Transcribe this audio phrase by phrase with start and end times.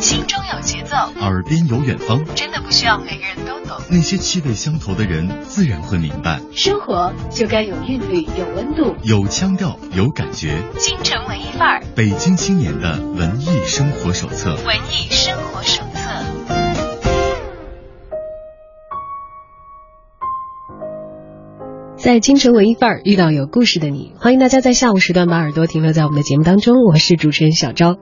[0.00, 3.80] 心中有节奏，耳边有远方，真的不需要每个人都懂。
[3.88, 6.40] 那些气味相投的人，自然会明白。
[6.52, 10.64] 生活就该有韵律，有温度，有腔调，有感觉。
[10.80, 14.56] 京城文艺范儿，北京青年的文艺生活手册。
[14.66, 15.84] 文艺生活手
[22.06, 26.76] 在京城文艺范儿遇到有故事的你，欢迎大家在下午时段把耳朵停留在我们的节目当中。
[26.84, 27.96] 我是主持人小昭。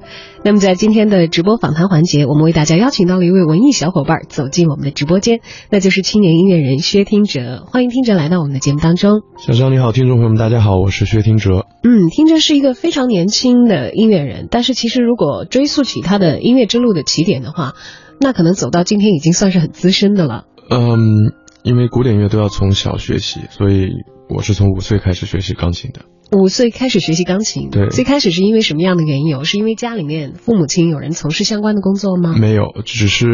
[0.45, 5.41] 那么在今天的直播访谈环节，我们为大家邀请到了一位文艺小伙伴走进我们的直播间，
[5.71, 7.65] 那就是青年音乐人薛听哲。
[7.67, 9.23] 欢迎听哲来到我们的节目当中。
[9.39, 11.65] 小昭你好，听众朋友们大家好，我是薛听哲。
[11.83, 17.73] 嗯，听哲是一个非常年轻的音乐人，但是其实如果追溯起他的音乐之路的起点的话，
[18.21, 20.45] 那可能走到今天已经算是很资深的了。
[20.69, 21.33] 嗯。
[21.65, 23.89] 因为古典乐都要从小学习，所以
[24.29, 26.03] 我是从五岁开始学习钢琴的。
[26.31, 29.45] 五岁开始学习钢琴，对，最开始是因为什么样的缘由？
[29.45, 32.35] 是因为家里面父母亲有人从事相关的工作吗？
[32.39, 33.27] 没有，只是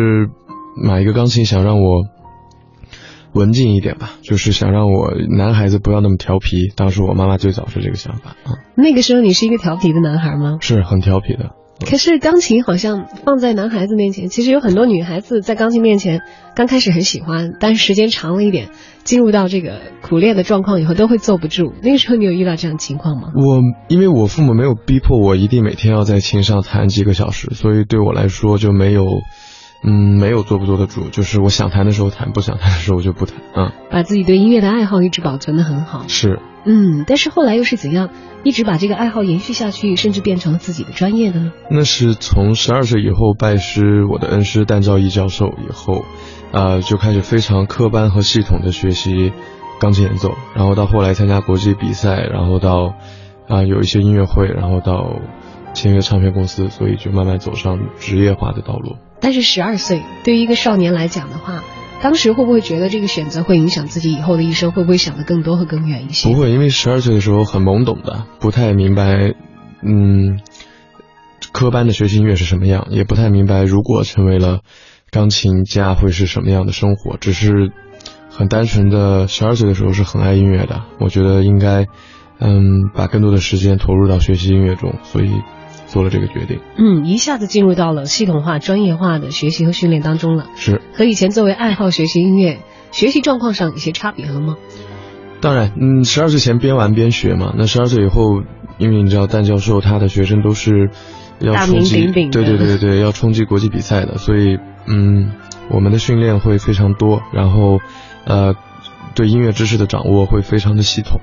[0.81, 2.05] 买一个钢琴想让我
[3.33, 6.69] 文静一点吧，就是想让我男孩子不要那么调皮。
[6.77, 8.63] 当时我妈妈最早是这个想法啊。
[8.77, 10.59] 那个时候你是一个调皮的男孩吗？
[10.61, 11.51] 是很调皮的。
[11.85, 16.23] 可是钢琴好像放在男孩子面前，其实有很多女孩子在钢琴面前
[16.55, 18.69] 刚开始很喜欢，但是时间长了一点，
[19.03, 21.73] 进入到这个苦练的状况以后，都会坐不住。
[21.83, 23.29] 那个时候你有遇到这样情况吗？
[23.35, 29.05] 我因为我父母没有逼迫我一定每天要在琴上弹几个小时，所以对我来说就没有。
[29.83, 33.39] 嗯，没有坐不坐得住，就是我想弹的时候弹，不想弹的时候我就不弹。
[33.57, 36.05] 嗯，把自己对音乐的爱好一直保存的很好。
[36.07, 38.11] 是，嗯，但是后来又是怎样
[38.45, 41.53] 一直把这个爱好延续下去，甚至变成了自己的专业的呢？
[41.71, 46.05] 那是从十二岁以后拜师我的恩师旦兆义教授以后，
[46.53, 49.33] 呃，就开始非常科班和系统的学习
[49.81, 52.97] 钢琴演奏，然后到后来参加国际比赛，然后到
[53.49, 55.21] 啊有一些音乐会，然后到
[55.75, 58.97] 签约唱片公司，所以就慢慢走上职业化的道路。
[59.21, 61.63] 但是十二岁对于一个少年来讲的话，
[62.03, 64.73] 当时会不会觉得这个选择会影响自己以后的一生？
[64.73, 66.31] 会不会想得更多和更远一些？
[66.31, 69.35] 不会，因为十二岁的时候很懵懂的，不太明白，
[69.83, 70.41] 嗯，
[71.53, 74.61] 科班的学习音乐是什么样，也不太明白如果成为了
[75.11, 77.19] 钢琴家会是什么样的生活。
[77.19, 77.73] 只是
[78.31, 81.87] 很单纯的，十二岁的时候是很爱音乐的，我觉得应该，
[82.39, 85.31] 嗯，把更多的时间投入到学习音乐中，所以。
[85.91, 90.47] 做了这个决定，嗯，一下子进入到了系统化、专业化的学习和训练当中了。
[90.55, 92.61] 是和以前作为爱好学习音乐，
[92.93, 94.57] 学习状况上有些差别了吗？
[95.41, 97.53] 当然，嗯，十二岁前边玩边学嘛。
[97.59, 98.43] 那十二岁以后，
[98.79, 100.91] 因为你知道，旦教授他的学生都是
[101.41, 105.33] 要冲击，对对对对，要冲击国际比赛的，所以嗯，
[105.71, 107.81] 我们的训练会非常多，然后
[108.27, 108.55] 呃，
[109.15, 111.21] 对音乐知识的掌握会非常的系统。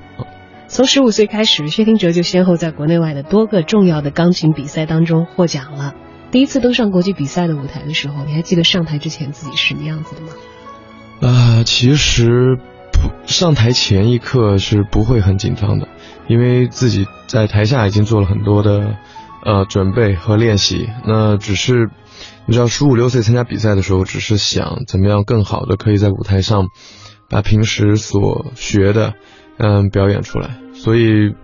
[0.68, 5.96] 从十五岁开始，薛听哲就先后在国内外的多个重要的钢琴比赛当中获奖了。
[6.30, 10.28] 第一次登上国际比赛的舞台的时候，你还记得上台之前自己是什么样子的吗？
[11.22, 12.58] 啊，其实
[12.92, 15.88] 不上台前一刻是不会很紧张的，
[16.28, 18.98] 因为自己在台下已经做了很多的
[19.46, 20.90] 呃准备和练习。
[21.08, 21.90] 那只是
[22.46, 26.68] 你知道，十五六岁参加比赛的时候，只是想怎么样更好的可以在舞台上
[27.30, 29.14] 把平时所学的。
[29.58, 31.36] 嗯，表演出来，所以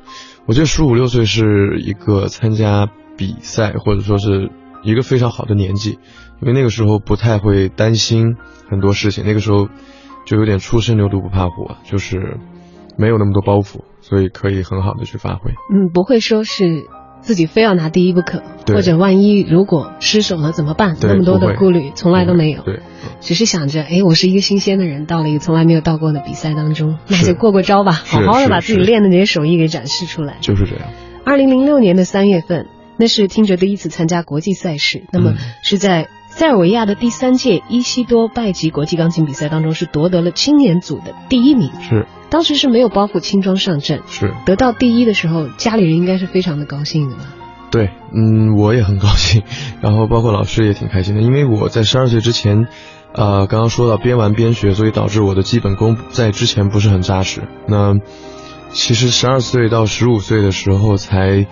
[0.46, 4.52] 我觉得十五六岁是一个参加比赛或者说是
[4.84, 6.00] 一个非常好的年纪，
[6.42, 8.36] 因为那个时候不太会担心
[8.70, 9.68] 很多事情，那个时候
[10.26, 12.38] 就有点初生牛犊不怕虎，就是
[12.98, 15.52] 没有那么多包袱，所以可以很好的去发挥。
[15.74, 16.86] 嗯，不会说是。
[17.24, 20.96] 自己非要拿第一不可，或者万一如果失手了怎么办？
[21.02, 22.82] 那么多的顾虑从来都没有，对，
[23.22, 30.36] 只是想着，哎，我是一个新鲜的人，到了一个从来没有到过的比赛当中，那就过过招吧，好好的把自己练的那些手艺给展示出来。
[30.42, 30.86] 就是这样。
[31.26, 32.68] 二零零六年的三月份，
[32.98, 36.08] 那是听着第一次参加国际赛事，那么是在。
[36.36, 41.70] 塞尔维亚的第三届伊西多拜吉国际钢琴比赛当中，是夺得了青年组的第一名。
[41.80, 44.02] 是，当时是没有包袱，轻装上阵。
[44.08, 47.26] 是，得到第一的时候，家里人应该是非常的高兴的吧？
[47.70, 49.44] 对，嗯，我也很高兴，
[49.82, 52.66] 然后包括老师也挺开心的，因为我在十二岁之前，
[53.14, 57.44] 呃，刚刚说到边玩边学，所以导致我的基本功在之前不是很扎实。
[57.68, 57.94] 那
[58.72, 61.46] 其实十二岁到十五岁的时候才。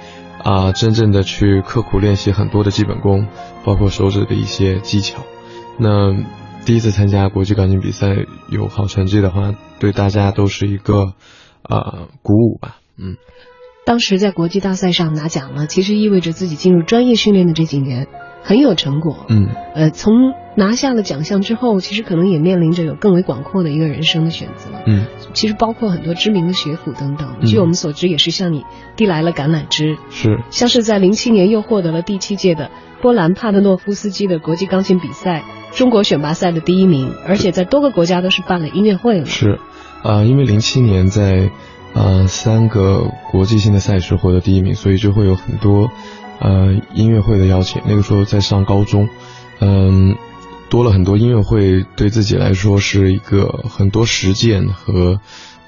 [0.43, 3.27] 啊，真正的去刻苦练习很多的基本功，
[3.63, 5.19] 包括手指的一些技巧。
[5.77, 6.15] 那
[6.65, 8.07] 第一次参加国际钢琴比赛
[8.49, 11.13] 有好成绩的话，对大家都是一个
[11.63, 12.77] 啊鼓舞吧。
[12.97, 13.17] 嗯，
[13.85, 18.07] 当时在国际大赛上拿奖了，其实意味着自己进入专业训练的这几年
[18.43, 19.25] 很有成果。
[19.27, 20.13] 嗯，呃，从
[20.55, 24.69] 拿下了奖项之后，其实可能也面临着有更为广阔的一个人生的选择。
[24.85, 28.63] 嗯，其实包括很多知名的学府等等，嗯据我们所知，也是向你
[28.95, 29.97] 递来了橄榄枝。
[30.11, 32.69] 是像是在零七年又获得了第七届的
[33.01, 35.43] 波兰帕特诺夫斯基的国际钢琴比赛
[35.73, 39.25] 中国选拔赛的第一名，而且在多个国家都是办了音乐会了。
[39.25, 39.59] 是，
[40.03, 41.49] 啊、因为零七年在
[41.93, 45.89] 呃三个国际性的赛事获得第一名，所以就会有很多
[46.39, 47.81] 呃音乐会的邀请。
[47.87, 49.09] 那个时候在上高中，
[49.59, 50.15] 嗯、
[50.69, 55.19] 多了很多音乐会，对自己来说是一个很多实践和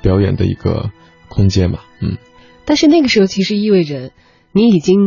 [0.01, 0.91] 表演的一个
[1.29, 1.85] 空间吧。
[2.01, 2.17] 嗯，
[2.65, 4.11] 但是那个时候其实意味着
[4.51, 4.97] 你已经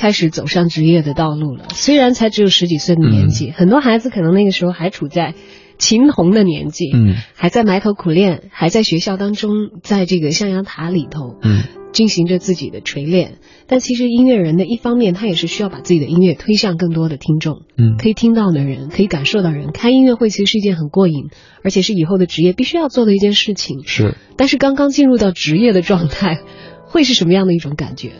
[0.00, 5.34] 开始走上职业的道路了，虽然才只有十几岁的年纪，很多孩子可能那个时候还处在
[5.76, 9.50] 琴童的年纪，嗯还在埋头苦练，还在学校当中，
[9.82, 13.40] 在这个象牙塔里头，嗯进行着自己的锤炼。
[13.66, 19.70] 但其实音乐人的一方面，他也是需要把自己的音乐推向更多的听众，嗯，可以听到的人，可以感受到人。
[19.70, 21.28] 开音乐会其实是一件很过瘾，
[21.62, 23.82] 而且是以后的职业必须要做的一件事情。
[23.84, 24.14] 是。
[24.38, 26.40] 但是刚刚进入到职业的状态，
[26.86, 28.12] 会是什么样的一种感觉？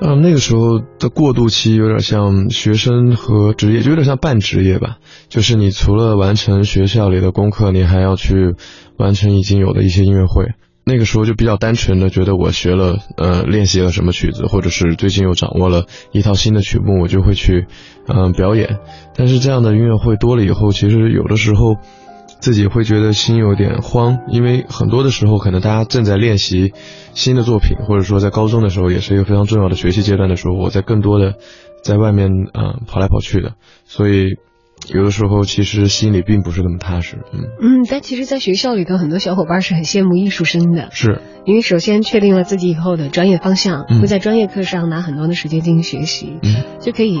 [0.00, 4.96] 呃，那个时候的过渡期有点像学生和职业，就有点像半职业吧。
[5.28, 8.54] 就是你除了完成学校里的功课，你还要去
[8.96, 10.54] 完成已经有的一些音乐会。
[10.84, 17.66] 那个时候就比较单纯的觉得我学了呃练习了什么曲子，或者是最近又掌握了一套新的曲目，我就会去
[18.08, 18.78] 嗯、表演。
[19.14, 21.76] 但是这样的音乐会多了以后，其实有的时候
[22.40, 26.72] 自己会觉得心有点慌，因为很多的时候可能大家正在练习
[27.14, 31.34] 新的作品，或者说在高中的时候也是一个非常重要的学习阶段的时候，我在更多的
[31.82, 33.52] 在外面嗯、呃跑来跑去的，
[33.84, 34.36] 所以
[34.88, 37.18] 有的时候其实心里并不是那么踏实。
[37.32, 41.20] 嗯，嗯，但其实，在学校里头，很多小伙伴是很羡慕艺术生的，是。
[41.44, 44.00] 因为首先确定了自己以后的专业方向，嗯。
[44.00, 46.64] 会在专业课上拿很多的时间进行学习，嗯。
[46.80, 47.18] 就可以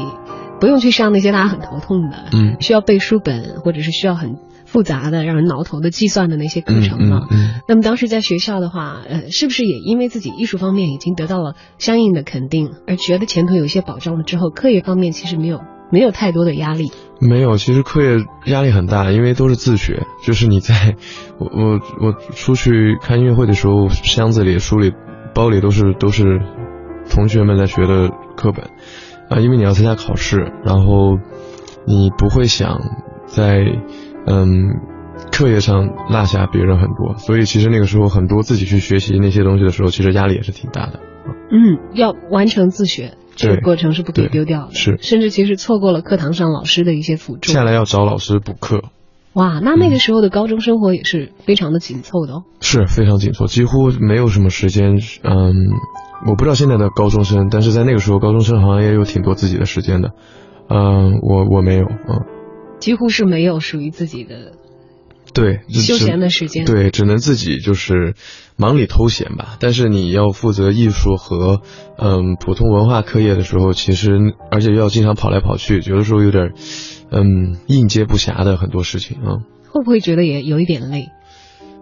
[0.60, 2.56] 不用去上那些大家很头痛的，嗯。
[2.60, 4.36] 需要背书本或者是需要很
[4.70, 7.26] 复杂的让人挠头的计算的那些课嗯程了。
[7.30, 16.92] 嗯嗯那么当时在学校的话，呃，是不是也因为自己艺术方面已经得到了相应的肯定，而觉得前途有一些保障了之后，课业方面其实没有没有太多的压力？
[17.20, 20.06] 没有，其实课业压力很大，因为都是自学。
[20.24, 20.94] 就是你在，
[21.38, 24.92] 我我我出去看音乐会的时候，箱子里、书里、
[25.34, 26.40] 包里都是都是
[27.10, 28.70] 同学们在学的课本
[29.28, 31.18] 啊，因为你要参加考试，然后
[31.86, 32.78] 你不会想
[33.26, 33.66] 在
[34.26, 34.80] 嗯
[35.32, 41.00] 课业上落下别人很多，所以其实那个时候很多自己去学习那些东西的时候，其实压力也是挺大的。
[41.50, 43.14] 嗯，要完成自学。
[43.36, 47.50] 这个过程是不可以丢掉的，是甚至其实错过了课堂上老师的一些辅助。
[47.50, 48.82] 下来要找老师补课，
[49.32, 52.44] 哇，那那个时候的高中生活也是非常的紧凑的哦。
[52.60, 54.98] 是非常紧凑，几乎没有什么时间。
[55.22, 55.54] 嗯，
[56.26, 60.10] 我不知道现在的高中生，但是在那个时候，高中生好像也有挺多自己的时间的。
[60.68, 62.26] 嗯，我我没有，嗯，
[62.80, 64.52] 几乎是没有属于自己的
[65.32, 68.14] 对，休闲的时间。，对，只能自己就是
[68.56, 69.56] 忙里偷闲吧。
[69.60, 71.62] 但是你要负责艺术和
[71.96, 76.52] 嗯普通文化课业的时候，其实而且要经常跑来跑去，有的时候有点
[77.12, 79.38] 嗯应接不暇的很多事情啊。
[79.68, 81.10] 会不会觉得也有一点累？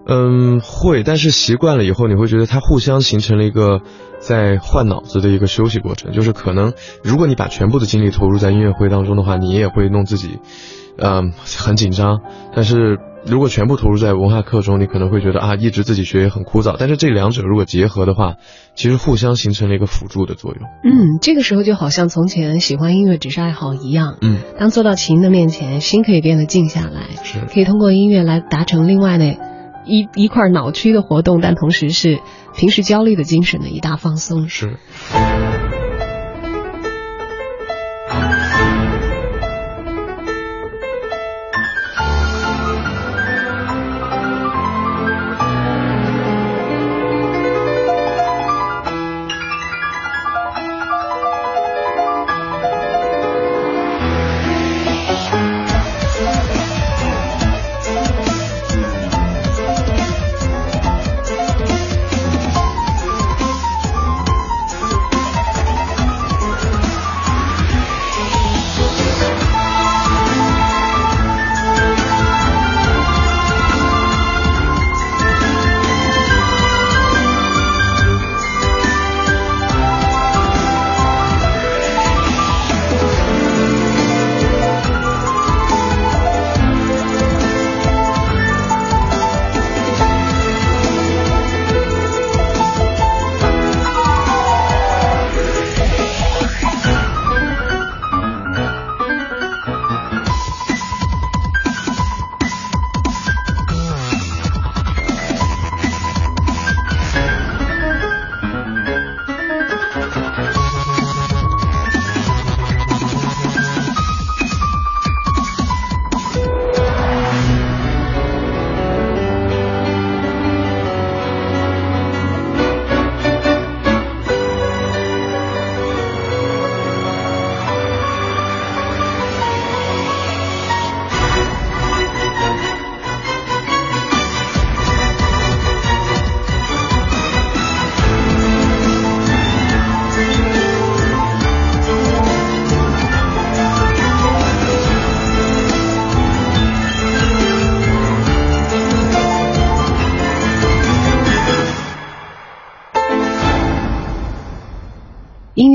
[0.07, 3.83] 嗯，会，但是习惯了以后，你会觉得它互相形成了一个
[4.21, 6.13] 在换脑子的一个休息过程。
[6.13, 10.39] 就是可能，如果你把全部的精力投入在音乐会当中的话，你也会弄自己，
[10.99, 12.21] 嗯，很紧张。
[12.55, 16.77] 但是如果全部投入在文化课中，你可能会觉得啊，一直自己学也很枯燥。
[16.79, 18.35] 但是这两者如果结合的话，
[18.75, 20.63] 其实互相形成了一个辅助的作用。
[20.85, 24.17] 嗯，这个时候就好像从前喜欢音乐只是爱好一样。
[24.23, 29.37] 嗯，当坐到琴的面前，心可以变得静下来，是可以通过音乐来达成另外的
[29.85, 32.21] 一一块脑区的活动，但同时是
[32.57, 34.49] 平时焦虑的精神的一大放松。
[34.49, 34.77] 是。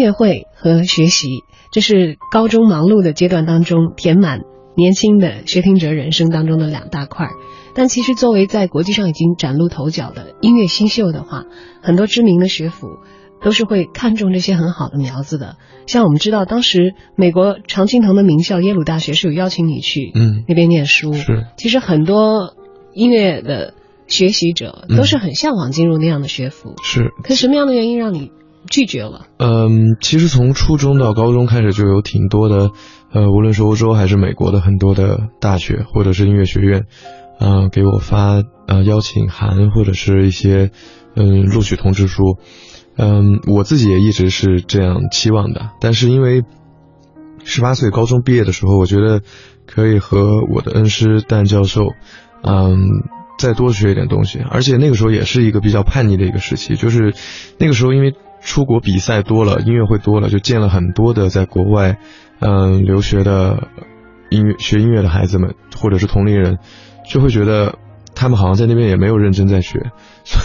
[0.03, 1.27] 乐会和学习，
[1.71, 4.41] 这是高中忙碌的阶段当中填满
[4.75, 7.29] 年轻的学听哲人生当中的两大块。
[7.73, 11.45] 但其实作为在国际上已经崭露头角的音乐新秀的话，
[11.81, 12.87] 很多知名的学府
[13.41, 15.55] 都是会看中这些很好的苗子的。
[15.87, 21.13] 像我们知道，当时美国常青藤的名校耶鲁大学是有邀请你去嗯那边念书。
[21.13, 22.55] 是其实很多
[22.93, 23.73] 音乐的
[24.07, 28.31] 学习者都是很向往进入那样的学府，是，可什么样的原因让你
[28.69, 29.27] 拒绝了？
[29.37, 32.71] 嗯，其实从初中到高中开始就有挺多的，
[33.11, 36.85] 呃，无论是欧洲还是美国的很多的大学或者是音乐学院，
[37.39, 40.71] 嗯、给我发呃邀请函或者是一些
[41.15, 42.37] 嗯录取通知书，
[42.97, 46.43] 嗯，我自己也一直是这样期望的，但是因为
[47.43, 49.21] 十八岁高中毕业的时候，我觉得
[49.67, 51.87] 可以和我的恩师蛋教授，
[52.41, 52.79] 嗯，
[53.37, 54.39] 再多学一点东西。
[54.39, 57.13] 而且那个时候也是一个比较叛逆的一个时期，就是
[57.59, 61.97] 那个时候因为出国比赛多了，音乐会多了，就见了很多的在国外，
[62.39, 63.69] 嗯，留学的
[64.29, 66.57] 音乐学音乐的孩子们，或者是同龄人，
[67.09, 67.79] 就会觉得
[68.13, 69.91] 他们好像在那边也没有认真在学。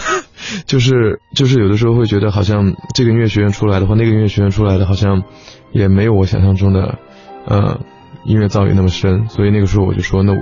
[0.65, 5.23] 就是就是有的时候会觉得好像这个音乐学院出来的话，那个音乐学院出来的好像
[5.71, 6.97] 也没有我想象中的，
[7.45, 7.81] 呃，
[8.23, 9.27] 音乐造诣那么深。
[9.27, 10.41] 所以那个时候我就说，那我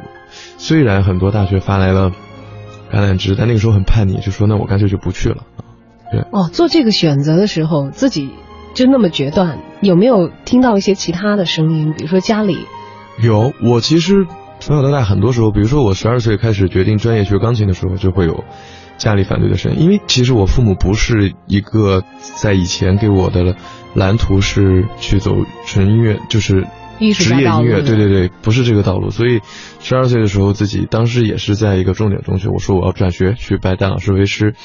[0.57, 2.11] 虽然很多大学发来了
[2.91, 5.43] 橄榄枝，但那个时候很叛逆，就说那我干脆就不去了。
[6.31, 8.29] 哦，做这个选择的时候，自己
[8.73, 11.93] 就那么决断，有没有听到一些其他的声音？
[11.97, 12.57] 比如说家里，
[13.21, 14.25] 有，我其实
[14.59, 18.43] 从小到大很多时候，比如说我十二岁开始决定专业学钢琴的时候，就会有
[18.97, 23.55] 家里反对的声音，因为其实我父母不是一个在以前给我的
[23.93, 25.35] 蓝图是去走
[25.65, 26.65] 纯音乐，就是
[27.13, 29.09] 职业音乐，对对对，不是这个道路。
[29.09, 29.41] 所以
[29.79, 34.55] 十二岁的时候，自己当时也是在一个重点中学，我说我要转学去拜丹老师为师。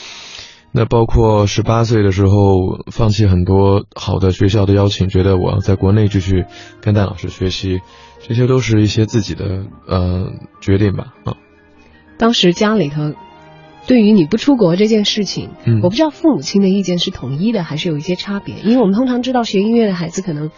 [0.75, 6.47] 那包括十八岁的时候，放弃很多好的学校的邀请，觉得我要在国内继续
[6.81, 7.81] 跟戴老师学习，
[8.27, 11.37] 这些都是一些自己的呃决定吧啊。
[12.17, 13.13] 当时家里头
[13.87, 18.55] 对于你不出国这件事情，嗯我不知道父母亲的意见是统一的，还是有一些差别。
[18.63, 20.51] 因为我们通常知道学音乐的孩子可能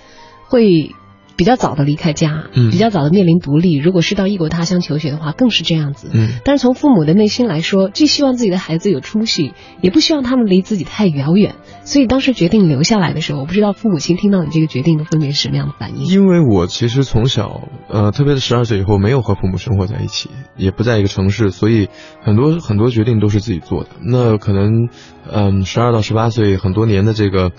[0.47, 0.95] 会
[1.37, 3.77] 比较早的离开家，嗯比较早的面临独立。
[3.77, 6.11] 如果是到异国他乡求学的话，更是这样子。
[6.13, 11.57] 嗯但是从父母的内心来说，既希望自己的孩子有出息，也不希望他们离自己太遥远。
[11.83, 16.07] 所以当时决定留下来的时候，我不知道父母亲听到你这个决定的分别是什么样的反应。
[16.07, 21.89] 因为我其实从小，呃，特别是十二岁以后，没有和父母生活在一起，也不在一个城市，所以
[22.23, 23.91] 很多很多决定都是自己做的。
[24.03, 24.89] 那可能，
[25.31, 27.53] 嗯，十二到十八岁很多年的这个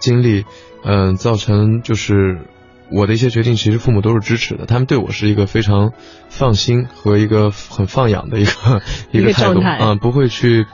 [0.00, 0.44] 经历，
[0.84, 2.46] 嗯、造成就是
[2.90, 5.92] 我的一些决定，其实父母都是支持的，他们对我是一个非常
[6.28, 10.66] 放心和一个很放养的一个 一个个态度啊、不会去。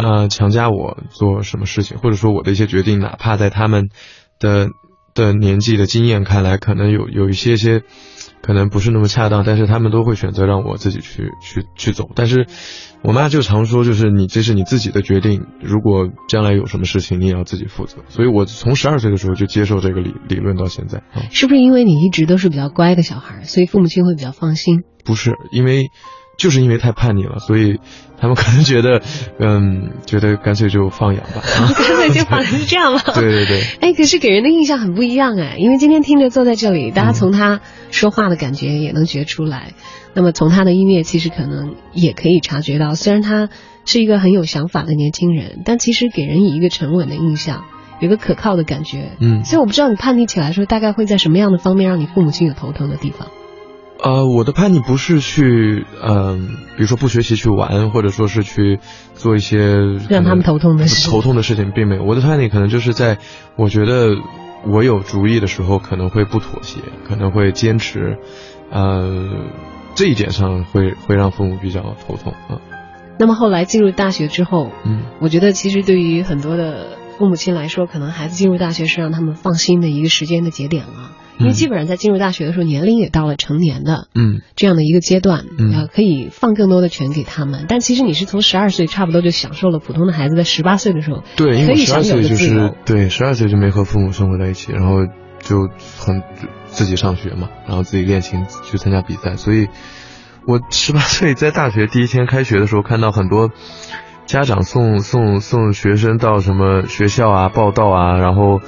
[0.00, 3.88] 呃，强加我做什么事情，或者说我的一些决定，哪怕在他们
[4.38, 4.68] 的
[5.12, 7.82] 的年纪的经验看来，可能有有一些些
[8.42, 12.08] 可能不是那么恰当，但是他们都会选择让我自己去去去走。
[12.14, 12.46] 但是
[13.02, 17.98] 我妈就常说，就是你这是你自己的决定，如果将来有什么事情，你也要自己负责。
[18.08, 24.82] 所以我从十二岁的时候就接受这个理理论到现在啊、是不是因为你一直都是比较乖的小孩，所以父母亲会比较放心？
[25.04, 25.88] 不是因为。
[26.38, 27.80] 就是因为太叛逆了，所以
[28.16, 29.02] 他们可能觉得，
[29.38, 31.42] 嗯，觉得干脆就放养吧。
[31.76, 33.00] 干脆就放是这样吗？
[33.14, 39.72] 对对对，哎，可是给人的印象很不一样哎，因为今天听着坐在这里，大家从他说话的感觉也能觉出来，
[40.14, 43.48] 那么从他的音乐其实可能也可以察觉到，虽然他
[43.84, 47.64] 是一个很有想法的年轻人，但其实给人以一个沉稳的印象，
[48.00, 49.10] 有一个可靠的感觉。
[49.20, 53.26] 嗯，所以我不知道你叛逆起来的时候，大概会在什么样的方面让你父母亲有头疼的地方？
[54.02, 58.78] 呃，我的叛逆不是去，嗯、比如说不学习去玩，或者说是去
[59.14, 59.76] 做一些
[60.08, 62.04] 让他们头痛的事头痛的事情，并没有。
[62.04, 63.18] 我的叛逆可能就是在
[63.56, 64.10] 我觉得
[64.64, 66.78] 我有主意的时候，可能会不妥协，
[67.08, 68.18] 可能会坚持，
[68.70, 69.26] 呃，
[69.96, 72.60] 这一点上会会让父母比较头痛啊。
[73.18, 81.07] 那么后来进入大学之后，嗯我觉得其实对于很多的父母亲来说，可能孩子进入大学是让他们放心的一个时间的节点了。
[81.38, 87.66] 因为基本上在进入大学的时候，年龄也到了成年的嗯这样的一个阶段，嗯呃，可以放更多的权给他们。
[87.68, 92.74] 但其实你是从十二岁差不多就享受了普通的孩子在十八岁的时候对，因为十二岁就是。
[92.84, 95.06] 对十二岁就没和父母生活在一起，然后
[95.40, 95.68] 就
[95.98, 96.22] 很
[96.66, 99.68] 自己上学嘛，然后自己练琴去参加比赛，所以
[100.46, 103.50] 我十八岁在大学第一天开学的时候，看到很多
[104.26, 108.60] 家长送送送学生到什么学校啊报道啊，然后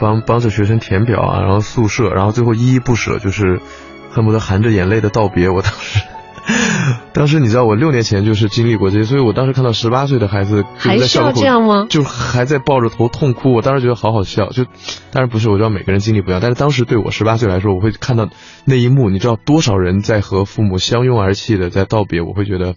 [0.00, 3.60] 帮帮着学生填表啊，然后宿舍，然后最后依依不舍，就是
[4.10, 5.48] 恨不得含着眼泪的道别。
[5.48, 6.00] 我当时
[7.12, 11.86] 当时你知道我六年前就是经历过这些，所以我当时看到十八岁的孩子就还需要在校门口这样吗？
[11.90, 14.48] 就还在抱着头痛哭，我当时觉得好好笑。
[14.48, 18.30] 就当然不是，我知道每个人经历不一样，但是当时对我十八岁来说，我会看到
[18.64, 22.74] 那一幕，你知道多少人在和父母相拥而泣的在道别，我会觉得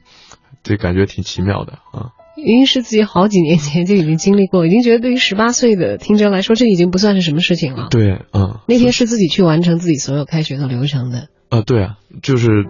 [0.63, 2.11] 这感觉挺奇妙的啊。
[2.35, 7.87] 明明是自己好几年前就已经经历过， 已经觉得对于十八岁的听者来说，这已经不算是什么事情了。
[7.91, 11.27] 对，嗯，那天是自己去完成自己所有开学的流程的。
[11.49, 12.65] 啊，对啊，就是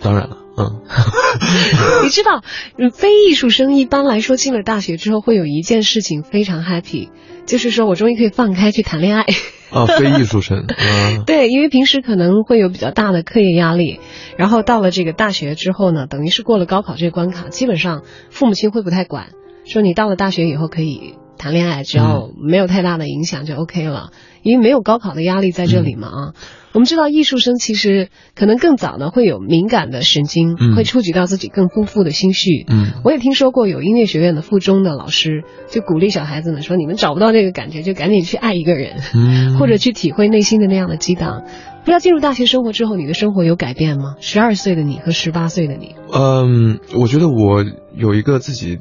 [0.00, 0.82] 当然了，嗯，
[2.04, 2.42] 你知道，
[2.78, 7.10] 嗯非艺术生一般来说进了大学之后，会有一件事情非常 happy，
[7.46, 9.24] 就是说我终于可以放开去谈恋爱。
[9.70, 13.98] 啊，非艺术生，啊， 对，因为平时可能会有比较大的课业压力，
[14.36, 19.30] 然后到了这个大学之后呢，等于是过了高考这个关卡，基本上父母亲会不太管，
[19.64, 26.32] 说你到了大学以后可以谈恋爱，只要没有太大的影响就 OK 了，因为没有高考的压力在这里嘛啊。
[26.72, 32.64] 我们知道艺术生其实可能更早呢会有敏感的神经，嗯会触及到自己更丰富的心绪。
[32.66, 39.02] 嗯我也听说过有音乐学院的附中的老师就鼓励小孩子们说，你们找不到这个感觉就赶紧去爱一个人。
[39.14, 41.42] 嗯， 或者去体会内心的那样的激荡。
[41.80, 44.14] 不知道进入大学生活之后，你的生活有改变吗？
[44.18, 47.62] 十二岁的你和十八岁的你，嗯，我觉得我
[47.94, 48.78] 有一个自己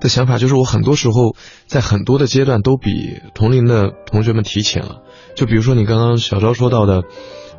[0.00, 5.02] 的想法，就是我很多时候在很多的阶段都比同龄的同学们提前了。
[5.36, 7.02] 就比如说你刚刚小昭说到的，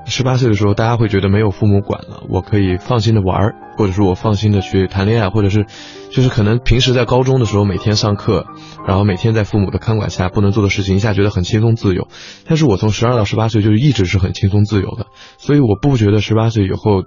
[0.06, 5.66] 十八岁的时候，大家会觉得没有父母管了，我可以放心的玩，或者说我放心的去谈恋爱，或者是
[6.10, 8.46] 就是可能平时在高中的时候每天上课，
[8.88, 12.08] 然后每天在父母的看管下不能做的事情，一下觉得很轻松自由。
[12.46, 15.06] 但是我从十二到十八岁就一直是很轻松自由的，
[15.38, 17.04] 所以我不觉得十八岁以后。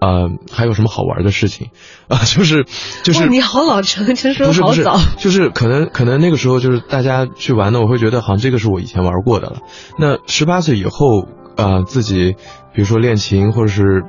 [0.00, 1.68] 呃，还有什么好玩的事情
[2.08, 2.18] 啊？
[2.18, 2.64] 就是
[3.02, 9.56] 就是，你好老成，成熟不是不是好早。，就是可能可能那个时候就是大家去玩的，我会觉得好像这个是我以前玩过的了。
[9.98, 12.36] 那十八岁以后，呃，自己
[12.74, 14.02] 比如说练琴，或者是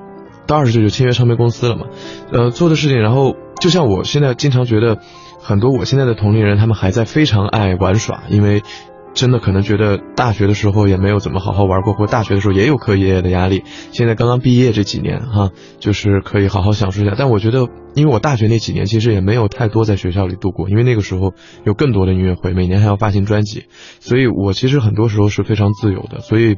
[0.45, 1.85] 到二十岁就签约唱片公司了嘛，
[2.31, 4.97] 呃，做的事情，然后就像我现在经常觉得，
[5.41, 8.63] 很多我现在的同龄人，他们还在非常爱玩耍，因为。
[9.17, 13.63] 真的可能觉得大学的时候也没有怎么好好玩过，或大学的时候也有课业的压力。
[13.91, 15.49] 现在刚刚毕业这几年哈，
[15.79, 17.15] 就是可以好好享受一下。
[17.17, 21.33] 但我觉得，因为我大学那几年其实也没有太多在学校里度过，因为那个时候
[21.65, 23.65] 有更多的音乐会，每年还要发行专辑，
[23.99, 26.19] 所以我其实很多时候是非常自由的。
[26.19, 26.57] 所以，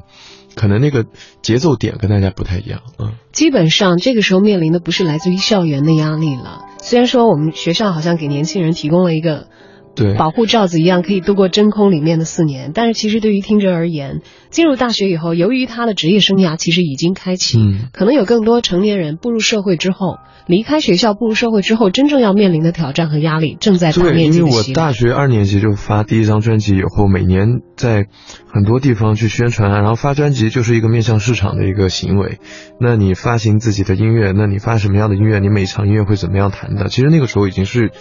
[0.54, 1.06] 可能那个
[1.42, 3.14] 节奏点跟大家不太一样，嗯。
[3.32, 6.66] 基本上这个时候面临的不是来自于校园的压力了。
[6.80, 9.48] 虽然说我们学校好像给年轻人提供了一个
[9.96, 24.64] 对，保护罩子一样可以度过真空里面的四年，但是其实对于听者而言，进入大学以后，由于他的职业生涯其实已经开启，嗯可能有更多成年人步入社会之后，离开学校步入社会之后，真正要面临的挑战和压力正在大对，面因为我。
[24.74, 28.06] 大学二年级就发第一张专辑以后，每年在
[28.48, 32.38] 很多地方去宣传，然后发专辑就是一个面向市场的一个行为。
[32.80, 36.88] 那你发行自己的音乐，那你发什么样的音乐，你每场音乐会怎么样弹的？
[36.88, 37.92] 其实那个时候已经是，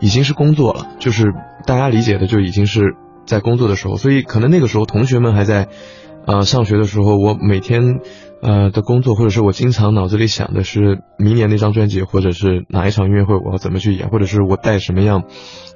[0.00, 1.32] 已经是工作了，就是
[1.66, 2.94] 大家理解的就已经是
[3.26, 5.68] 在工作的时候，所以可能那个时候同学们还在，
[6.26, 8.00] 呃，上学的时候，我每天。
[8.42, 15.24] 呃的工作，或者是我经常脑子里想的是明年那张专辑，或者是哪一场音乐会我要怎么去演，或者是我带什么样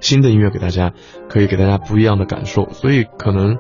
[0.02, 0.92] 新的音乐给大家，
[1.30, 3.56] 可以给大家不一样的感受，所以可能，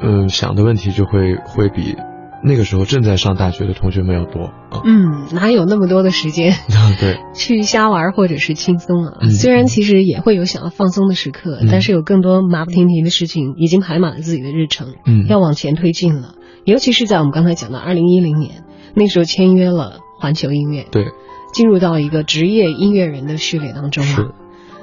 [0.00, 1.96] 嗯、想的问题就会会比
[2.42, 4.82] 那个时候正在上大学的同学们要多啊。
[4.84, 6.54] 嗯，哪有那么多的时间
[6.98, 9.18] 对， 去瞎玩或者是轻松啊？
[9.20, 16.34] 嗯虽然其实也会有想要放松的时刻，嗯但是有更多马不停蹄的事情已经排满了自己的日程，嗯要往前推进了。
[16.64, 21.06] 尤其是在我们刚才讲的二零一零年，那时候签约了环球音乐，对，
[21.52, 24.34] 进入到一个职业音乐人的序列当中是了。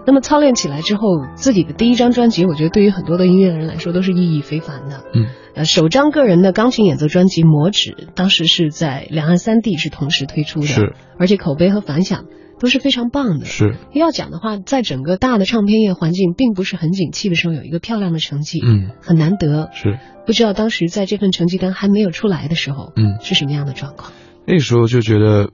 [0.07, 1.01] 那么操练起来之后，
[1.35, 5.03] 自己的第一张专辑，我觉得对于很多的音乐人来说都是意义非凡的。
[5.13, 12.23] 嗯，呃，首张个人的钢琴演奏专辑《魔指》，当时是在两岸三地是同时推出的，是，而且口碑和反响
[12.57, 13.45] 都是非常棒的。
[13.45, 19.69] 是，要讲的话，在整个大的唱片业环境并不是很景气的时候，有一个漂亮的成绩，嗯，很难得。
[19.73, 24.13] 是，不知道当时在这份成绩单还没有出来的时候，嗯，是什么样的状况？
[24.45, 25.49] 那时候就觉得，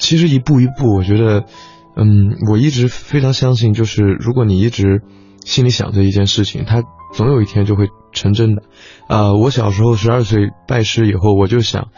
[0.00, 1.44] 其实一步一步，我觉得，
[1.96, 5.02] 嗯，我一直非常相信，就是如果你一直
[5.44, 8.62] 心里想着一件事情，它总有一天就会成真的。
[9.08, 11.88] 啊、我小时候十二岁拜师以后，我就想，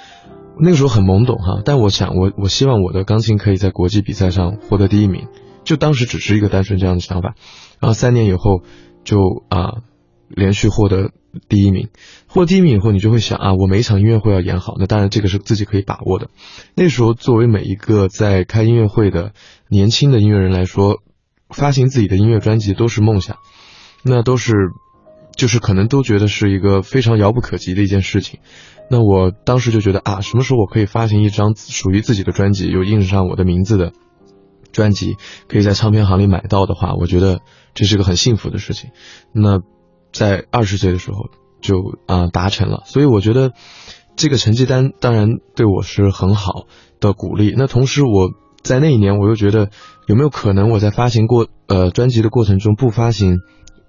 [0.59, 5.28] 那个时候很懵懂哈，但我想我我希望我的钢琴可以在国际比赛上获得第一名，
[5.62, 7.35] 就当时只是一个单纯这样的想法。
[7.80, 8.62] 然后三年以后
[9.04, 9.83] 就啊、
[10.28, 11.11] 连续获得
[11.48, 11.88] 第一名，
[12.26, 16.28] 获得第一名以后，你就会想啊，我每一场音乐会要演好，那当然这个是自己可以把握的。
[16.74, 19.33] 那时候作为每一个在开音乐会的
[19.68, 21.03] 年轻的音乐人来说，
[21.50, 23.38] 发行自己的音乐专辑都是梦想，
[24.03, 24.53] 那都是
[25.37, 28.40] 就是可能都觉得是一个非常遥不可及的一件事情。
[28.90, 33.92] 那我当时就觉得啊，什么时候我可以发行一张属于自己的专辑，有印上我的名字的
[34.72, 35.16] 专辑，
[35.48, 37.40] 可以在唱片行里买到的话，我觉得
[37.72, 38.90] 这是个很幸福的事情。
[39.33, 39.61] 那
[40.12, 41.31] 在二十岁的时候
[41.62, 43.53] 就啊达成了，所以我觉得
[44.16, 46.66] 这个成绩单当然对我是很好
[47.00, 47.55] 的鼓励。
[47.57, 48.31] 那同时我
[48.64, 49.70] 在那一年我又觉得
[50.09, 53.38] 有没有可能我在发行过呃专辑的过程中不发行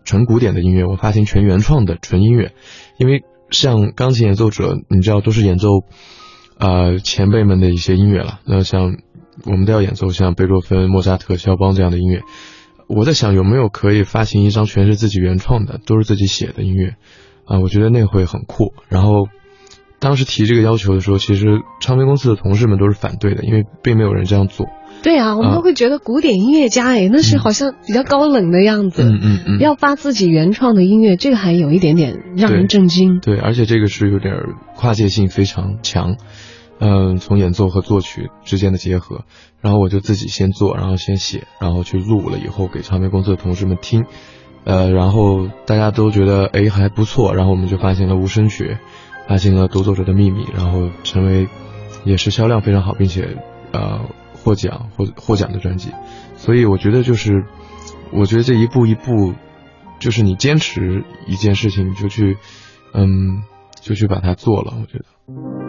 [0.04, 2.54] 纯古典的音乐，我发行全原创的纯音乐，
[3.00, 3.24] 因为。
[3.52, 5.68] 像钢琴演奏者，你知道都是演奏，
[6.58, 8.40] 呃前辈们的一些音乐了。
[8.44, 8.98] 那像
[9.46, 12.22] 我们都要演奏像贝多芬、莫扎特、肖邦这样的音乐。
[12.88, 16.96] 我在想有没有可以发行一张全是自己原创的，都是自己写的音乐，
[17.46, 18.74] 啊，我觉得那会很酷。
[18.90, 19.28] 然后
[20.06, 24.68] 当时提这个要求的时候，其实唱片公司的同事们都是反对的，因为并没有人这样做。
[25.02, 29.02] 对啊，我们都会觉得古典音乐家哎，那是好像比较高冷的样子。
[29.02, 29.60] 嗯嗯嗯。
[29.60, 33.20] 要发自己原创的音乐，这个还有一点点让人震惊。
[33.20, 34.36] 对，而且这个是有点
[34.76, 36.18] 跨界性非常强，
[36.80, 39.26] 嗯，从演奏和作曲之间的结合。
[39.60, 44.06] 然后我就自己先做，然后先写，然后去录了以后给唱片公司的同事们听，
[44.66, 48.64] 呃，然后大家都觉得哎还不错，然后我们就发行了《无声学》，
[49.28, 51.48] 发行了《独作者的秘密》，然后成为
[52.04, 53.38] 也是销量非常好，并且
[53.72, 54.02] 呃。
[54.44, 55.92] 获奖获获奖的专辑，
[56.38, 57.46] 所以我觉得就是，
[58.12, 59.34] 我觉得这一步一步，
[60.00, 62.38] 就是你坚持一件事情，你就去，
[62.94, 63.42] 嗯，
[63.82, 64.76] 就去把它做了。
[64.80, 65.65] 我觉得。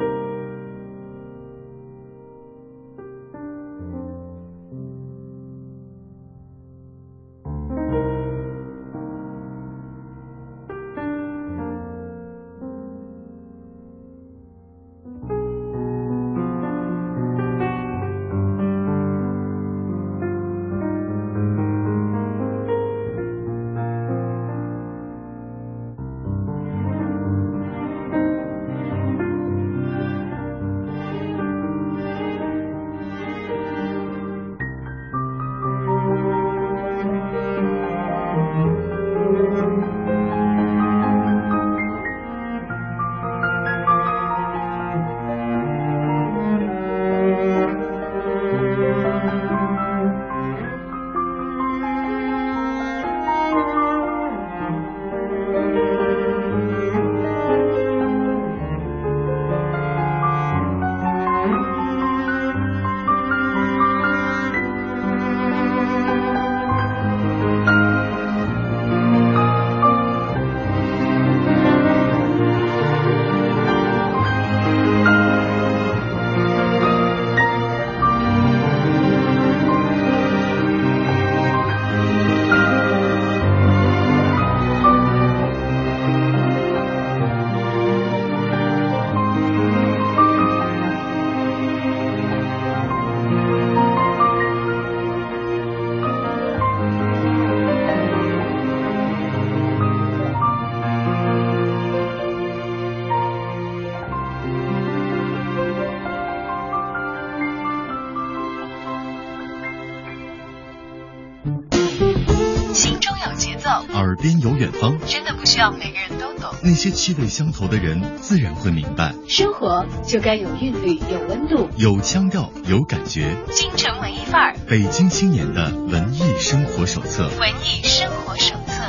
[115.27, 116.55] 的不需要每个人都懂。
[116.63, 119.13] 那些气味相投的人，自然会明白。
[119.29, 123.37] 生活就该有韵律，有温度，有腔调，有感觉。
[123.51, 127.29] 京城文艺范儿，北京青年的文艺生活手册。
[127.41, 128.83] 文艺生活手册。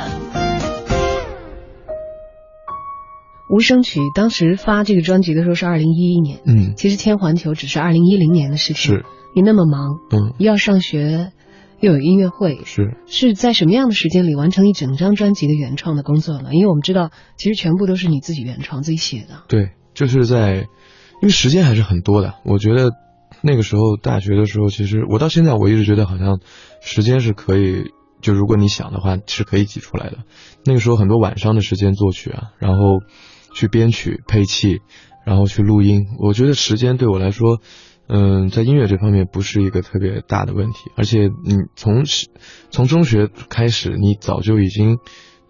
[3.50, 8.96] 无声曲当时发这个专辑的时候是二零一一年，嗯，其实天环球只是二零一零年的事情。
[8.96, 11.32] 是，你那么忙，嗯，又要上学。
[11.80, 16.50] 又有音乐会，是是在什么样的时间里完成一整张专辑的原创的工作呢？
[16.52, 19.44] 因为我们知道，其实全部都是你自己原创、自己写的。
[19.46, 22.34] 对，就是在，因为时间还是很多的。
[22.44, 22.90] 我觉得
[23.42, 26.40] 那个时候大学的时候，其实我到现在我一直觉得好像
[26.80, 27.84] 时间是可以，
[28.20, 30.18] 就如果你想的话是可以挤出来的。
[30.64, 33.00] 那个时候很多晚上的时间作曲啊，然后
[33.54, 34.78] 去编曲、配器，
[35.24, 36.06] 然后去录音。
[36.18, 37.60] 我觉得时间对我来说。
[38.08, 42.04] 嗯，在音乐这方面不是一个特别大的问题，而且你从
[42.70, 44.98] 从中学开始，你早就已经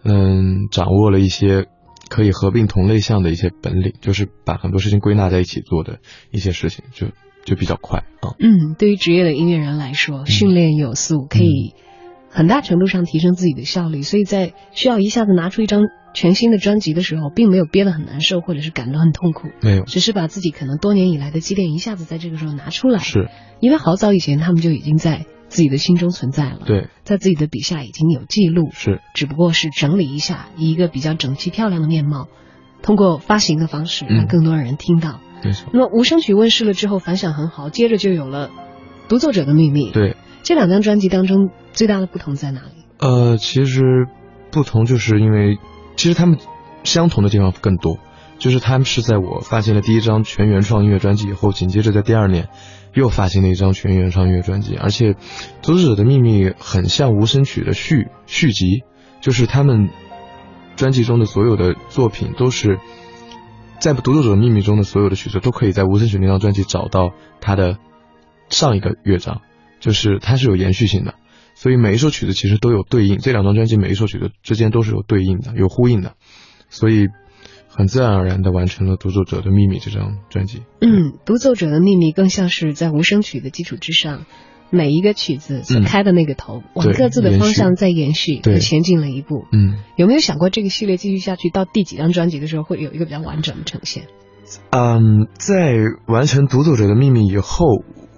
[0.03, 1.67] 嗯掌握了一些
[2.09, 5.99] 可以合并同类项的一些本领，就是把很多事情归纳在一起做的
[6.31, 7.07] 一些事情，就
[7.45, 8.35] 就比较快啊。
[8.39, 11.73] 嗯，对于职业的音乐人来说，训练有素，可以
[12.29, 15.81] 很大程度上提升自己的效率，所以在需要一下子拿出一张。
[16.13, 22.99] 全新的专辑的时候，并没有憋得很难受，或者是感到很痛苦，没有，只是把自己可能多年以来的积淀一下子在这个时候拿出来。
[22.99, 32.27] 是，因为好早以前他们就已经在自己的心中存在了，对，在自己的笔下已经有记录，是，只不过是整理一下，以一个比较整齐漂亮的面貌，
[32.81, 35.19] 通过发行的方式让更多人听到。
[35.43, 35.69] 没错。
[35.73, 38.49] 那么无声曲问世了之后反响很好，接着就有了
[39.07, 39.89] 《独奏者的秘密》。
[39.93, 42.83] 对，这两张专辑当中最大的不同在哪里？
[42.99, 44.07] 呃，其实
[44.51, 45.57] 不同就是因为，
[45.99, 46.37] 其实他们
[46.85, 47.99] 相同的地方更多，
[48.37, 52.47] 就是他们是在我发行了第一张全原创音乐专辑以后，紧接着在第二年。
[52.93, 55.11] 又发行了一张全原创音乐专辑，而且
[55.61, 58.83] 《独奏者的秘密》很像无声曲的续续集，
[59.19, 59.89] 就是他们
[60.77, 62.79] 专辑中的所有的作品都是
[63.79, 67.77] 在《独奏者的秘密》中的所有的曲子都可以在无声曲那张专辑找到它的
[68.47, 69.41] 上一个乐章，
[69.81, 71.15] 就是它是有延续性的，
[71.59, 76.13] 所以每一首曲子其实都有对应，这两张专辑每一首曲子之间都是有对应的、有呼应的，
[76.69, 77.07] 所以。
[77.71, 80.63] 很自然而然的完成了《独奏者的秘密》这张专辑。
[80.81, 84.25] 嗯，《独奏者的秘密》更像是在无声曲的基础之上，
[84.69, 89.45] 每一个曲子所开的那个头，往各自的方向在延续，对，前进了一步。
[89.53, 94.07] 嗯，有没有想过这个系列继续下去到第几张专辑的时候，会有一个比较完整的呈现？
[94.71, 95.75] 嗯，在
[96.07, 97.65] 完成《独奏者的秘密》以后，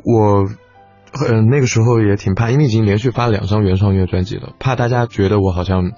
[0.06, 0.50] 我
[1.14, 5.92] 呃那个时候也挺怕，因为已经连续发了两张原创音乐专辑了，怕大家觉得我好像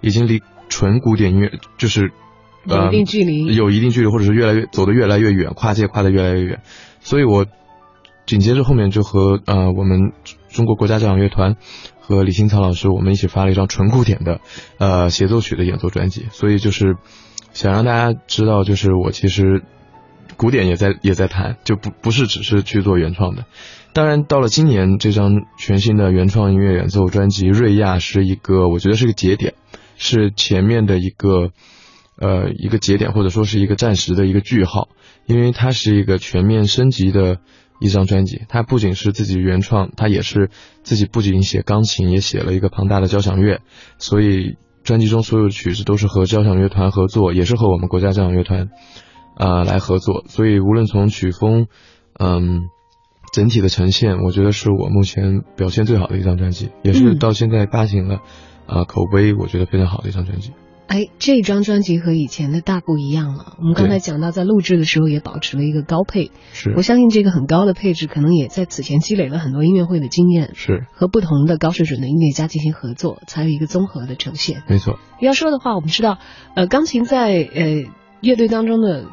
[0.00, 2.12] 已经离纯古典音乐就是。
[2.68, 6.62] 有一定距离，有一定距离，或者是越来越走得越来越远，跨界跨得越来越远，
[6.98, 7.46] 所以我
[8.26, 10.10] 紧接着后面就和呃我们
[10.48, 11.54] 中国国家交响乐团
[12.00, 14.40] 和李新草老师，我们一起发了一张纯古典的
[14.78, 16.96] 呃协奏曲的演奏专辑，所以就是
[17.52, 19.62] 想让大家知道，就是我其实
[20.36, 23.44] 古典也在也在弹，就不不是只是去做原创的。
[23.92, 29.54] 当然，到了今年这张全新的原创音乐演奏专辑《瑞亚》是一个，我觉得是个节点，
[29.96, 31.50] 是前面的一个。
[32.18, 34.88] 呃，一个节点或者说是一个暂时的一个句号，
[35.26, 37.40] 因为它是一个全面升级的
[37.78, 38.46] 一张专辑。
[38.48, 40.48] 它不仅是自己原创，它也是
[40.82, 43.60] 自己不仅写钢琴，也写了一个庞大的交响乐。
[43.98, 48.70] 所以专辑中所有的曲子都是和交响乐团合作，也是和我们国家交响乐团
[49.36, 50.24] 啊来合作。
[50.26, 51.66] 所以无论从曲风，
[52.18, 52.62] 嗯，
[53.32, 58.20] 整体的呈现，我觉得是我目前表现最好的一张专辑，也是到现在发行了
[58.66, 60.52] 啊口碑我觉得非常好的一张专辑。
[60.88, 63.56] 哎，这张专辑和以前的大不一样了。
[63.58, 66.30] 我们刚才讲到，在录制的时候也保持了一个高配。
[66.52, 70.52] 是，我相信这个很高的配置，可能也在此前积累了很多音乐会的经验。
[70.54, 74.62] 是，和不同的高水准的音乐家进行合作，才有一个综合的呈现。
[74.68, 74.96] 没错。
[75.20, 76.18] 要说的话，我们知道，
[76.54, 79.06] 呃，钢琴在呃乐队当中的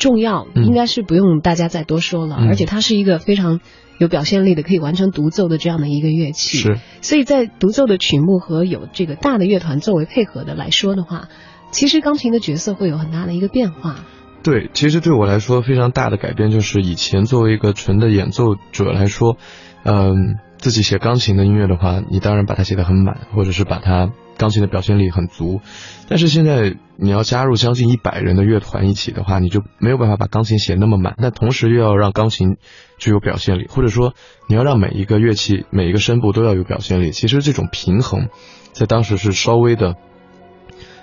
[0.00, 2.34] 重要，应该是不用大家再多说了。
[2.34, 3.60] 而且它是一个非常。
[4.00, 6.78] 有表现力的，可以完成独奏的这样的一个乐器，是。
[7.02, 11.28] 所以在独奏的曲目和有这个大的乐团作为配合的来说的话，
[11.70, 13.96] 其实钢琴的角色会有很大的一个变化。
[14.42, 19.36] 对，其实对我来说非常大的改变就是以前作为一个纯的演奏者来说，
[19.84, 20.38] 嗯。
[20.60, 25.60] 自己写钢琴的音乐的话，你当然把它写得很满，或者是把它钢琴的表现力很足。
[26.06, 31.16] 但是现在你要加入将近一百人的乐团一起的话，你就没有办法把钢琴写那么满。
[31.18, 32.58] 但同时又要让钢琴
[32.98, 34.12] 具有表现力，或者说
[34.48, 37.10] 你要让每一个乐器、每一个声部都要有表现力。
[37.10, 38.28] 其实这种平衡，
[38.72, 39.94] 在当时是稍微的，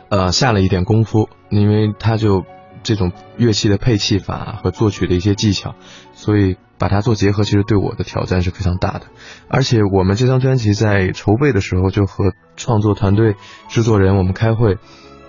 [0.09, 2.45] 呃，下了一点功夫，因为它就
[2.83, 5.73] 这种乐器的配器法和作曲的一些技巧，
[6.17, 6.57] 所以。
[6.79, 9.07] 把它做结合，其实对我的挑战是非常大的。
[9.47, 13.33] 而且我们这张专辑在筹备的时候，就和创作团队、
[13.67, 14.77] 制作人我们开会，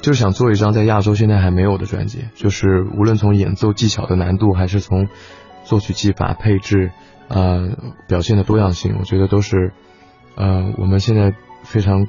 [0.02, 2.26] 就是想做一张在亚洲现在还没有的专辑。
[2.34, 5.08] 就是无论从演奏技巧的难度，还是从
[5.64, 6.90] 作曲技法、配置，
[7.28, 9.72] 呃，表现的多样性，我觉得都是，
[10.36, 12.08] 呃，我们现在非常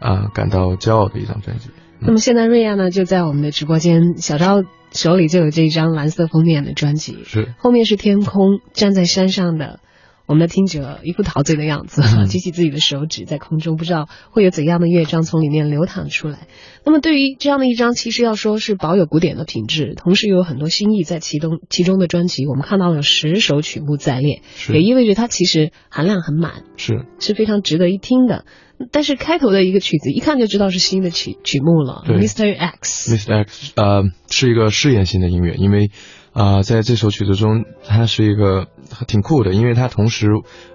[0.00, 1.70] 啊感到骄傲的一张专辑。
[1.98, 4.64] 那么现在瑞亚呢，就在我们的直播间，小昭。
[4.96, 7.54] 手里就有这张蓝色封面的专辑，是。
[7.58, 9.78] 后面是天空，站在山上的
[10.26, 16.48] 我们的听者一副陶醉的样子，举起自己的手指在空中，不知道会有怎样的乐章从里面流淌出来。
[16.84, 27.04] 那么对于这样的一张，其实要说是保有古典的品质，同时又有很多新意在其中其中的专辑，我们看到了十首曲目在列，也意味着它其实含量很满，是。
[27.20, 28.44] 是非常值得一听的。
[28.92, 32.04] 但是开头的一个曲子，一看就知道是新的曲曲目了。
[32.06, 32.56] Mr.
[32.56, 33.44] X，Mr.
[33.44, 35.90] X，呃，是一个试验性的音乐，因为
[36.32, 38.66] 啊，在这首曲子中，它是一个
[39.06, 40.28] 挺酷的，因为它同时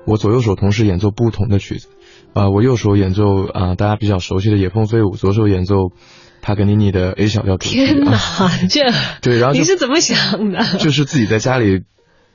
[0.08, 1.90] 我左右手同时演奏不同的曲子，
[2.34, 5.76] 啊，我右手演奏啊大家比较熟悉的《野蜂飞舞》，左手演奏
[6.42, 7.58] 帕格尼尼的 A 小调。
[7.58, 8.18] 天哪，
[8.70, 8.82] 这
[9.22, 10.64] 对，然后你是怎么想的？
[10.80, 11.82] 就是自己在家里。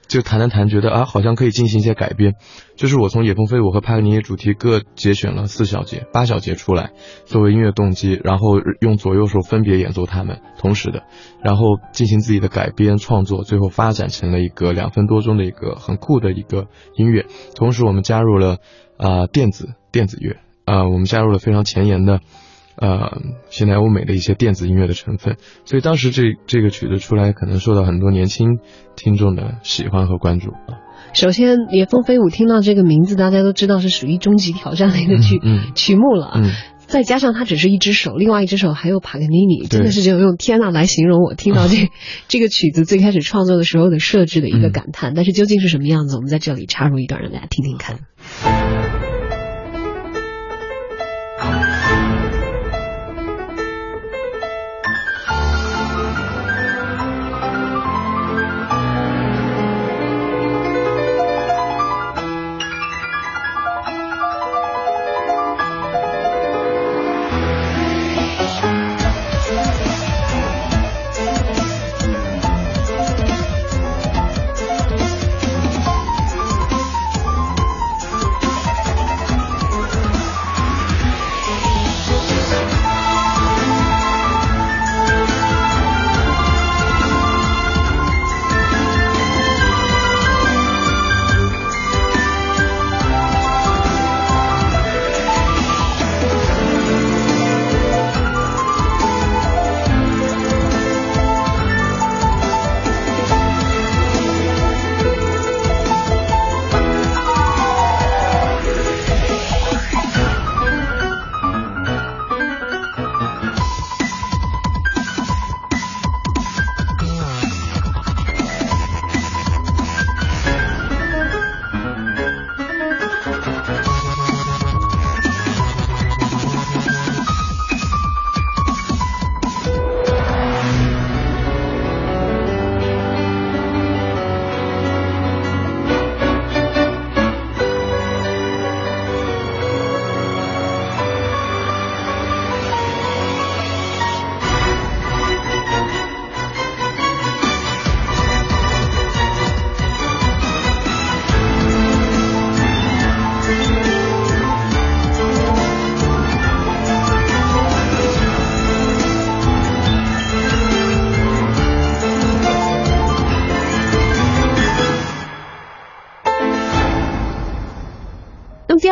[0.09, 2.35] 就弹了弹，觉得啊，好像可以进行一些改编。
[2.77, 6.93] 就是我从《野蜂飞舞》和《帕格尼尼》主题各节选了四小节、八小节出来，
[7.25, 11.05] 作为音乐动机，然后用左右手分别演奏它们，同时的，
[11.43, 16.67] 然后进行自己的改编创作，最后发展成了一个两分多钟的一个很酷的一个
[16.97, 17.27] 音乐。
[17.55, 18.59] 同时，我们加入了
[18.99, 22.21] 啊电子电子乐，啊，我们加入了非常前沿的。
[22.79, 28.59] 呃，现代欧美的一些电子音乐的成分，所以当时这这个曲子出来，可能受到很多年轻
[28.97, 30.85] 听众的喜欢和关注啊。
[31.15, 35.41] 首先，《野蜂飞舞》听到这个名字，大家都知道是属于终极挑战的一个曲
[35.75, 36.41] 曲目了啊。
[36.87, 41.89] 再加上它只是一只手，另外一只手还有帕格尼尼，真的是只有用天呐来形容我听到这
[42.29, 45.13] 这个曲子最开始创作的时候的设置的一个感叹。
[45.15, 49.16] 但是究竟是什么样子，我们在这里插入一段，让大家听听看。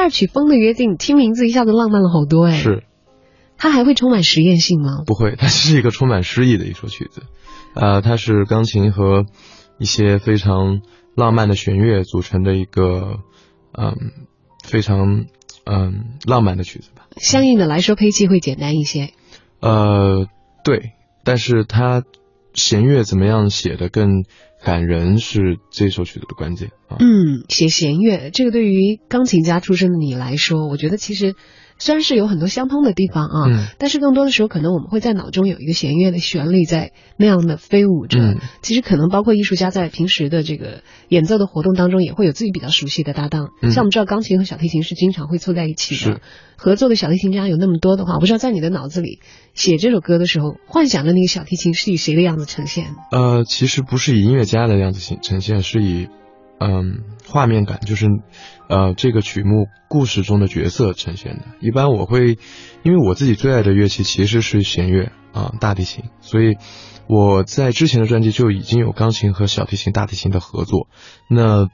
[0.09, 2.53] 曲风的约定，听名字一下子浪漫了好多哎。
[2.53, 2.85] 是，
[3.57, 5.03] 它还会充满实验性吗？
[5.07, 7.23] 不会， 它是一个充满诗意的一首曲子。
[7.75, 9.27] 呃，它是钢琴和
[9.79, 10.81] 一些非常
[11.17, 13.19] 浪漫的弦乐组成的一个，
[13.73, 13.97] 嗯，
[14.65, 15.27] 非常
[15.65, 17.07] 嗯浪漫的曲子吧。
[17.17, 19.11] 相应的来说，配器会简单一些。
[19.61, 20.27] 呃，
[20.65, 20.93] 对，
[21.25, 22.03] 但是它
[22.55, 24.25] 弦乐怎么样写的更？
[24.65, 26.97] 感人是这首曲子的关键啊。
[26.99, 31.35] 嗯，写弦乐，这个对于钢琴家出身的你来说，我觉得其实。
[31.85, 38.39] 虽然是有很多相通的地方啊，但是更多的时候，可能我们会在脑中有一个弦乐的旋律在那样的飞舞着。
[38.63, 43.49] 其实可能包括艺术家在平时的这个演奏的活动当中，也会有自己比较熟悉的搭档。
[43.71, 46.23] 像我们知道，钢琴和小提琴是经常会凑在一起的。
[46.57, 49.21] 合作的小提琴家有那么多的话，我不知道在你的脑子里
[49.53, 52.95] 写这首歌的时候，幻想的那个小提琴是以谁的样子呈现？
[53.13, 56.09] 呃，其实不是以音乐家的样子呈现，是以。
[56.61, 58.07] 嗯，画面感就是，
[58.69, 61.45] 呃，这个曲目故事中的角色呈现的。
[61.61, 62.39] 一般我会，
[62.83, 66.57] 因为我自己最爱的乐器其实是弦乐啊，大提琴，所以
[67.09, 70.89] 我在之前的专辑就已经有钢琴和小提琴、大提琴的合作。
[71.29, 71.69] 那，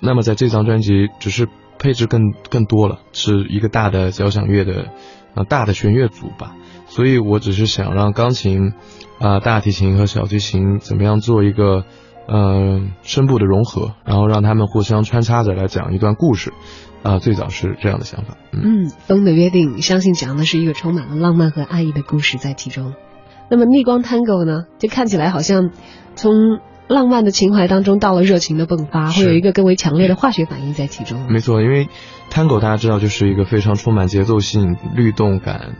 [0.00, 4.92] 那么在这张专辑只是配置更更多了，是一个大的交响乐的，
[5.34, 6.54] 啊，大的弦乐组吧。
[6.86, 8.72] 所以我只是想让钢琴，
[9.18, 11.84] 啊，大提琴和小提琴怎么样做一个。
[12.28, 16.52] 嗯，声部的融合，然后让他们互相穿插着来讲一段故事，
[17.02, 18.36] 啊，最早是这样的想法。
[18.52, 22.94] 嗯，风的约定，相信讲的是一个充满了浪漫和爱意的故事在其中。
[23.50, 25.70] 那么逆光 Tango 呢，就看起来好像
[26.14, 26.32] 从
[26.88, 31.30] 浪漫的情怀当中到了热情的迸发，会有一个更为强烈的化学反应在其中。
[31.30, 31.88] 没错，因为
[32.30, 35.74] Tango 大家知道就是一个非常充满节奏性、律动感。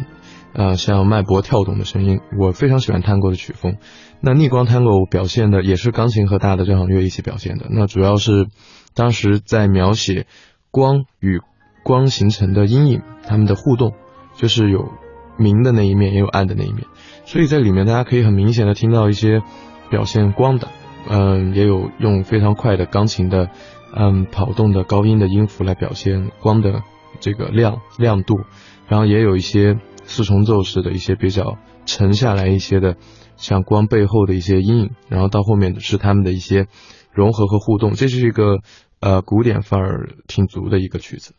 [0.54, 3.76] 呃，像脉搏跳动的声音，我非常喜欢探戈的曲风。
[4.20, 7.66] 那逆光探戈表现的也是钢琴和大的交响乐一起表现的。
[7.70, 8.46] 那主要是
[8.94, 10.26] 当时在描写
[10.70, 11.40] 光与
[11.82, 13.94] 光形成的阴影，它们的互动，
[14.34, 14.92] 就是有
[15.38, 16.84] 明的那一面，也有暗的那一面。
[17.24, 19.42] 所以在里面大家可以很明显的听到一些
[19.90, 20.68] 表现光的
[21.08, 23.48] 嗯，也有用非常快的钢琴的，
[23.96, 26.82] 嗯，跑动的高音的音符来表现光的
[27.20, 28.42] 这个亮亮度，
[28.86, 32.96] 然后也有一些四重奏式的一些比较沉下来一些的，
[33.36, 36.66] 像光背后的一些阴影，然后到后面是他们的一些
[37.12, 38.60] 融合和互动，这是一个
[39.00, 41.34] 呃古典范儿挺足的一个曲子。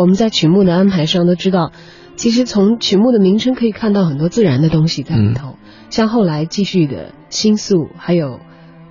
[0.00, 1.72] 我们在曲目的安排上都知道，
[2.16, 5.56] 其实从曲目的名称可以看到很多自然的东西在里头，
[5.90, 8.40] 像后来继续的星宿，还有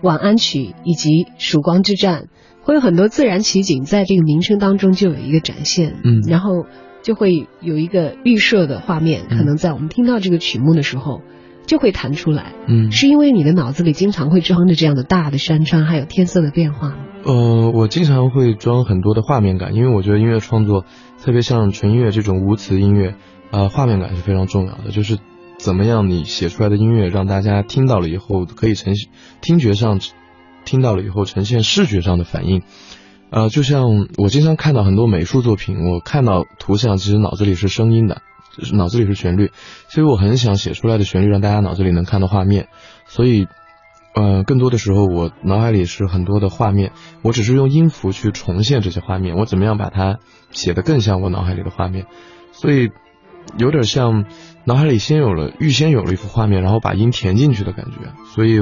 [0.03, 2.27] 晚安曲以及曙光之战，
[2.61, 6.67] 会有很多自然奇景在这个名称当中就有一个展现，嗯，然后
[7.01, 11.21] 就会有一个预设的画面，可能在我们听到这个曲目的时候
[11.65, 16.97] 就会弹出来，嗯，是因为你的脑子里经常会装着这样的大的山川，还有天色的变化吗？
[17.25, 20.85] 呃，我经常会装很多的画面感，因为我觉得音乐创作，
[21.21, 23.15] 特别像纯音乐这种无词音乐，
[23.51, 24.91] 呃，画面感是非常重要的。
[24.91, 25.19] 就是
[25.57, 29.11] 怎么样你写出来的音乐让大家听到了以后可以呈现
[29.41, 29.99] 听觉上
[30.65, 32.63] 听到了以后呈现视觉上的反应。
[33.29, 38.21] 呃，就像我经常看到很多美术作品，我看到图像其实脑子里是声音的，
[38.73, 39.51] 脑子里是旋律，
[39.89, 42.69] 所以我很想写出来的旋律让大家脑子里能看到画面，
[43.05, 43.45] 所以。
[44.19, 46.91] 嗯，更多的时候，我脑海里是很多的画面，
[47.21, 49.37] 我只是用音符去重现这些画面。
[49.37, 50.19] 我怎么样把它
[50.51, 52.05] 写得更像我脑海里的画面？
[52.51, 52.89] 所以
[53.57, 54.25] 有点像
[54.65, 58.11] 脑海里先有了预先有了一幅画面，然后把音填进去的感觉。
[58.33, 58.59] 所以，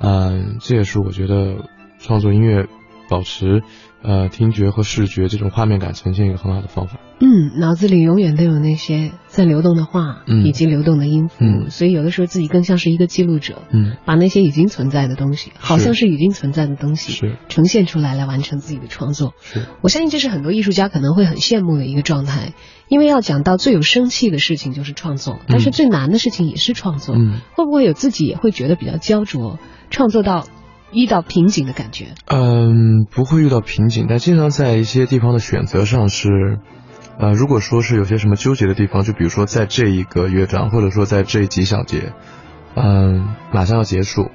[0.00, 1.68] 嗯，这也是我觉得
[1.98, 2.66] 创作音乐
[3.08, 3.62] 保持
[4.02, 6.98] 呃听觉和视觉这种画面感呈现一个很好的方法。
[7.20, 17.36] 嗯，脑子里永远都有那些在流动的画，嗯，以及流动的音符，嗯，所以有的时候自己更像是一个记录者，嗯，把那些已经存在的东西，好像是已经存在的东西，是。
[17.48, 19.34] 呈现出来来完成自己的创作。
[19.40, 22.52] 是，我相信这是很多艺术家可能会很羡慕的一个状态，
[22.86, 27.16] 因为要讲到最有生气的事情就是创作，但是最难的事情也是创作。
[27.16, 29.58] 嗯，会不会有自己也会觉得比较焦灼，
[29.90, 30.46] 创作到
[30.92, 32.14] 遇到瓶颈的感觉？
[32.26, 36.58] 嗯，不会遇到瓶颈，但经常在一些地方的选择上是。
[37.20, 42.12] 呃，如果说是有些什么纠结的地方，就比如说在这一个乐章，或者说在这几小节，
[42.76, 44.30] 嗯，马上要结束，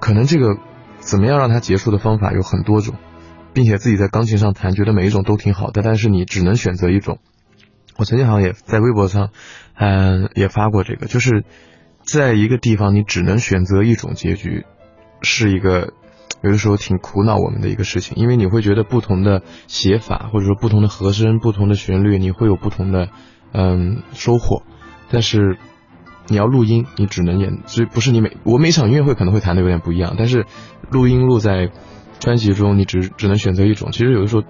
[0.00, 0.56] 可能这个
[0.98, 2.94] 怎么样让它结束的方法有很多种，
[3.52, 7.18] 并且自己在钢琴上弹，觉得每一种都挺好的，但是你只能选择一种。
[7.98, 9.28] 我曾经好像也在微博上，
[9.74, 11.44] 嗯，也发过这个，就是
[12.02, 14.64] 在一个地方你只能选择一种结局，
[15.22, 15.92] 是一个。
[16.44, 23.10] 有的时候挺苦恼我们的一个事情，因为你会觉得不同的写法，或者说不同的和声、不同的旋律，你会有不同的
[23.52, 24.64] 嗯收获。
[25.08, 25.56] 但是
[26.26, 30.46] 你要录音，你只能演，所以不是你每我每场音乐会可能会弹的有点不一样，但是
[30.90, 31.70] 录音录在
[32.18, 33.92] 专辑中，你只只能选择一种。
[33.92, 34.42] 其实有的时候。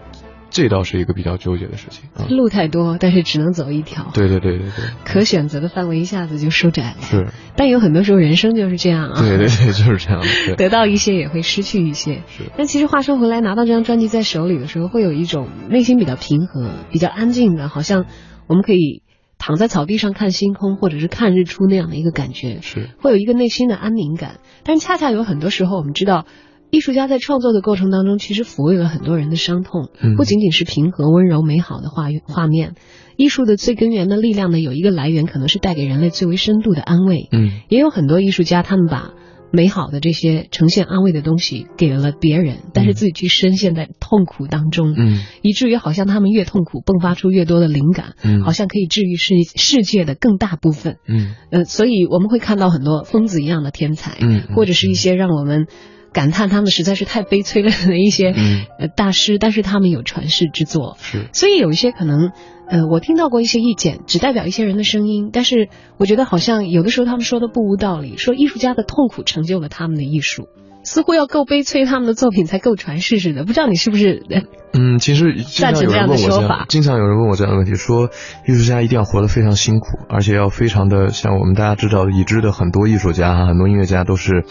[0.53, 4.11] 这倒是一个比较纠结的事情，路太多，但是只能走一条。
[4.13, 6.97] 对对对对对，可选择的范围一下子就收窄了。
[7.01, 9.21] 是，但有很多时候人生就是这样啊。
[9.23, 10.55] 对对对，就是这样的。
[10.57, 12.23] 得到一些也会失去一些。
[12.29, 12.45] 是。
[12.59, 18.05] 但其实话说回来，拿到这张专辑在手里的时候，会有一种内心比较平和、比较安静的，好像
[18.47, 19.03] 我们可以
[19.39, 22.61] 躺在草地上看星空，或者是看日出那样的一个感觉。
[22.61, 22.91] 是。
[23.01, 26.27] 会有一个内心的安宁感，但恰恰有很多时候，我们知道。
[26.73, 32.77] 艺术家在创作的过程当中，其实抚慰了很多人的伤痛，不仅仅是平和、温柔、美好的画画面。
[33.19, 37.29] 艺术的最根源的力量呢，有一个来源，可能是带给人类最为深度的安慰。
[37.31, 39.11] 嗯，也有很多艺术家，他们把
[39.53, 44.95] 美好的这些呈现安慰的东西给了别人，但是自己却深陷在痛苦当中。
[44.97, 48.15] 嗯，以至于好像他们越痛苦，迸发出越多的灵感。
[48.25, 50.97] 嗯，好像可以治愈世世界的更大部分。
[51.07, 54.17] 嗯，呃，所以我们会看到很多疯子一样的天才。
[54.23, 55.67] 嗯，或者是一些让我们。
[56.13, 58.35] 感叹他们实在是太悲催了的一些
[58.79, 60.97] 呃大师，但是他们有传世之作。
[61.01, 62.33] 是，所以有一些可能，
[62.69, 70.49] 呃，我听到过一些意见，只代表一些人的声音，但是我觉得好像有的时候他们说的不无道理，说艺术家的痛苦成就了他们的艺术。
[70.85, 73.45] 似乎要够悲催，他们的作品才够传世似的。
[73.45, 74.25] 不知道你是不是？
[74.73, 76.67] 嗯，其实 赞成这样的说法。
[76.69, 78.11] 经常有人问我这样的问题，说
[78.49, 84.45] 艺术家一定要活得非常辛苦，而且要非常的像我们大家知道已知的很多艺术家哈，很多音乐家都是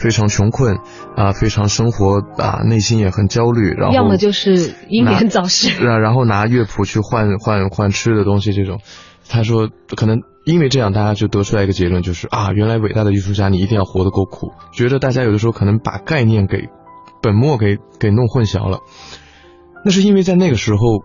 [0.00, 0.78] 非常穷困
[1.14, 8.80] 啊，非常生活啊，内心也很焦虑，然后要么就是英年早逝， 然后拿乐谱去换换换吃的东西这种。
[9.28, 10.22] 他说可能。
[10.46, 14.52] 因为这样，大家就得出来一个结论，就是啊，原来伟大的艺术家，你一定要活得够苦。
[14.72, 16.70] 觉得大家有的时候可能把概念给
[17.22, 18.78] 本末给给弄混淆了。
[19.84, 21.04] 那是因为在那个时候，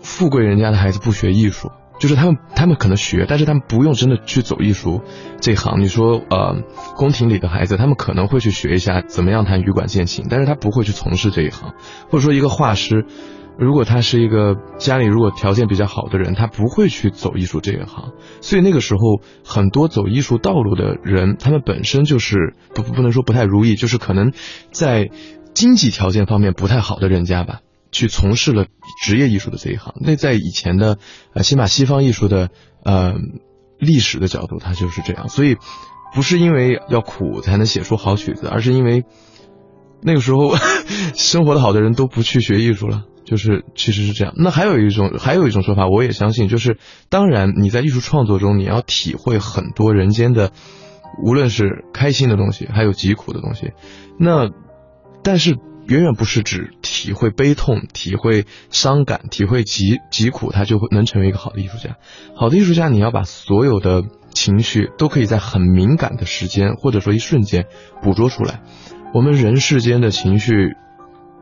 [0.00, 1.70] 富贵人家的孩子不学艺术，
[2.04, 5.00] 就是他们他们可能学，但是他们不用真的去走艺术
[5.40, 5.80] 这行。
[5.80, 6.60] 你说呃，
[6.96, 11.72] 宫廷里的孩子，他们可能会去学一下怎么样弹羽管键琴，但是他不会去从事这一行，
[12.10, 13.06] 或者说一个画师。
[13.58, 18.12] 如果他是一个家里如果条件比较好的人，他不会去走艺术这一行。
[18.42, 19.00] 所以那个时候，
[19.42, 24.32] 很多走艺术道路的人，他们本身就是不不能说不太如意，就是可能
[24.72, 25.08] 在
[25.54, 27.60] 经济条件方面不太好的人家吧，
[27.94, 28.66] 去从事了
[29.02, 29.94] 职业艺术的这一行。
[30.00, 30.98] 那在以前的
[31.32, 32.50] 呃，起码西方艺术的
[32.84, 33.14] 呃
[33.78, 35.28] 历史的角度，它就是这样。
[35.28, 35.56] 所以
[36.14, 39.04] 不是因为要苦才能写出好曲子，而是因为
[40.02, 40.54] 那个时候
[41.14, 43.04] 生活的好的人都不去学艺术了。
[43.24, 46.76] 就是其实是这样，那还有一种还有一种说法，我也相信，就是
[47.08, 50.52] 当然你在艺术创作中，你要体会很多人间的，
[51.24, 53.72] 无论是开心的东西，还有疾苦的东西，
[54.20, 54.50] 那
[55.22, 55.56] 但是
[55.86, 61.96] 远远不是指体会悲痛、体会伤感、体会疾疾苦，他就会能成为一个好的艺术家。
[62.34, 67.66] 好的艺术家，你要把所有的情绪都可以在很敏感的时间或者说一瞬间
[68.02, 68.62] 捕捉出来。
[69.12, 70.74] 我们人世间的情绪。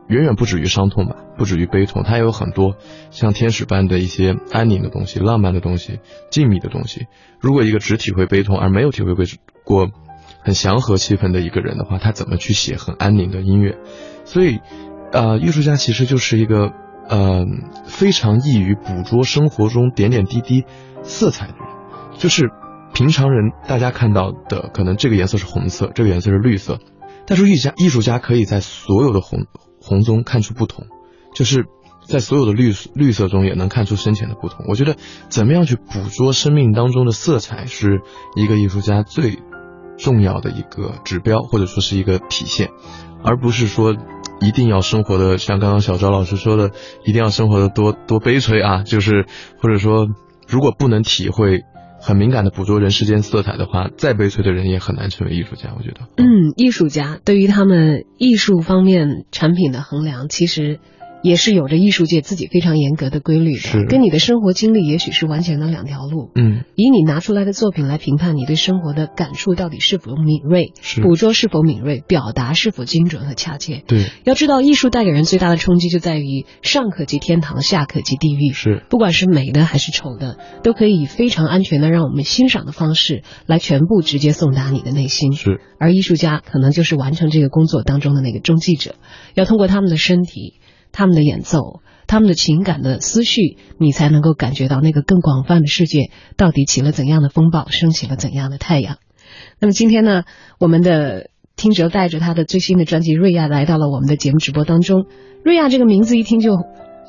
[0.09, 2.75] 远远不止于伤痛吧，不止于悲痛，它有很多
[3.09, 7.07] 像天使般的一些安宁的东西、浪漫的东西、静谧的东西。
[7.39, 9.13] 如果一个只体会悲痛而没有体会
[9.63, 9.89] 过
[10.43, 13.77] 很祥和气氛的一个人的话，他怎么去写很安宁的音乐？
[14.25, 14.59] 所以，
[15.11, 16.71] 呃，艺术家其实就是一个
[17.07, 17.45] 呃
[17.85, 20.65] 非常易于捕捉生活中点点滴滴
[21.03, 21.63] 色彩的人。
[22.17, 22.49] 就是
[22.93, 26.79] 平常人大家看到的，可能这个颜色是红色，这个颜色是绿色，
[27.25, 29.45] 但是艺家艺术家可以在所有的红。
[29.85, 30.85] 红中看出不同，
[31.35, 31.65] 就是
[32.07, 34.65] 在所有的绿绿色中也能看出深浅的不同。
[34.69, 34.95] 我觉得
[35.27, 37.99] 怎么样去捕捉生命当中的色彩，是
[38.37, 39.39] 一个艺术家最
[39.97, 42.69] 重要的一个指标，或者说是一个体现，
[43.23, 43.95] 而不是说
[44.41, 46.71] 一定要生活的像刚刚小昭老师说的，
[47.05, 49.25] 一定要生活的多多悲催啊，就是
[49.61, 50.07] 或者说
[50.47, 51.61] 如果不能体会。
[52.05, 55.69] 很敏感的捕捉人世间色彩的话，再悲催的人也很难成为艺术家。
[55.77, 60.81] 我觉得，嗯，艺术家对于他们艺术方面产品的衡量，其实。
[61.23, 66.31] 也是有着艺术界自己非常严格的规律的，跟你的生活经历也许是完全的两条路。
[66.35, 73.83] 嗯，以你拿出来的作品来评判你对生活的感触到底是否敏锐，捕捉是否敏锐，表达是否精准和恰切。
[73.87, 78.51] 对，要知道艺术带给人最大的冲击就在于上可及天堂，下可及地狱。
[78.51, 85.31] 是，不管是美的还是丑的，都可以以非常安全的让我们欣赏的方式来全部直接送达你的内心。
[85.31, 88.95] 是，而艺术家可能就是完成这个工作当中的那个中继者，
[89.35, 90.55] 要通过他们的身体。
[90.93, 98.97] 他们的演奏，他们的情感的思绪，你才能够感觉到那个更广泛的世界到底起了怎样的风暴，升起了怎样的太阳。
[99.59, 100.23] 那么今天呢，
[100.59, 105.05] 我们的听哲带着他的最新的专辑《瑞亚》来到了我们的节目直播当中。
[105.43, 106.57] 瑞亚这个名字一听就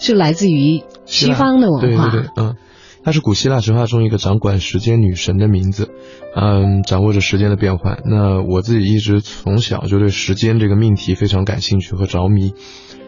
[0.01, 2.57] 是来自于西方的文化，对对对，嗯，
[3.05, 5.91] 它是古希腊神话中一个掌管时间女神的名字，
[6.35, 8.01] 嗯，掌握着时间的变换。
[8.05, 12.55] 那我自己一直从小就对时间这个命题非常感兴趣和着迷。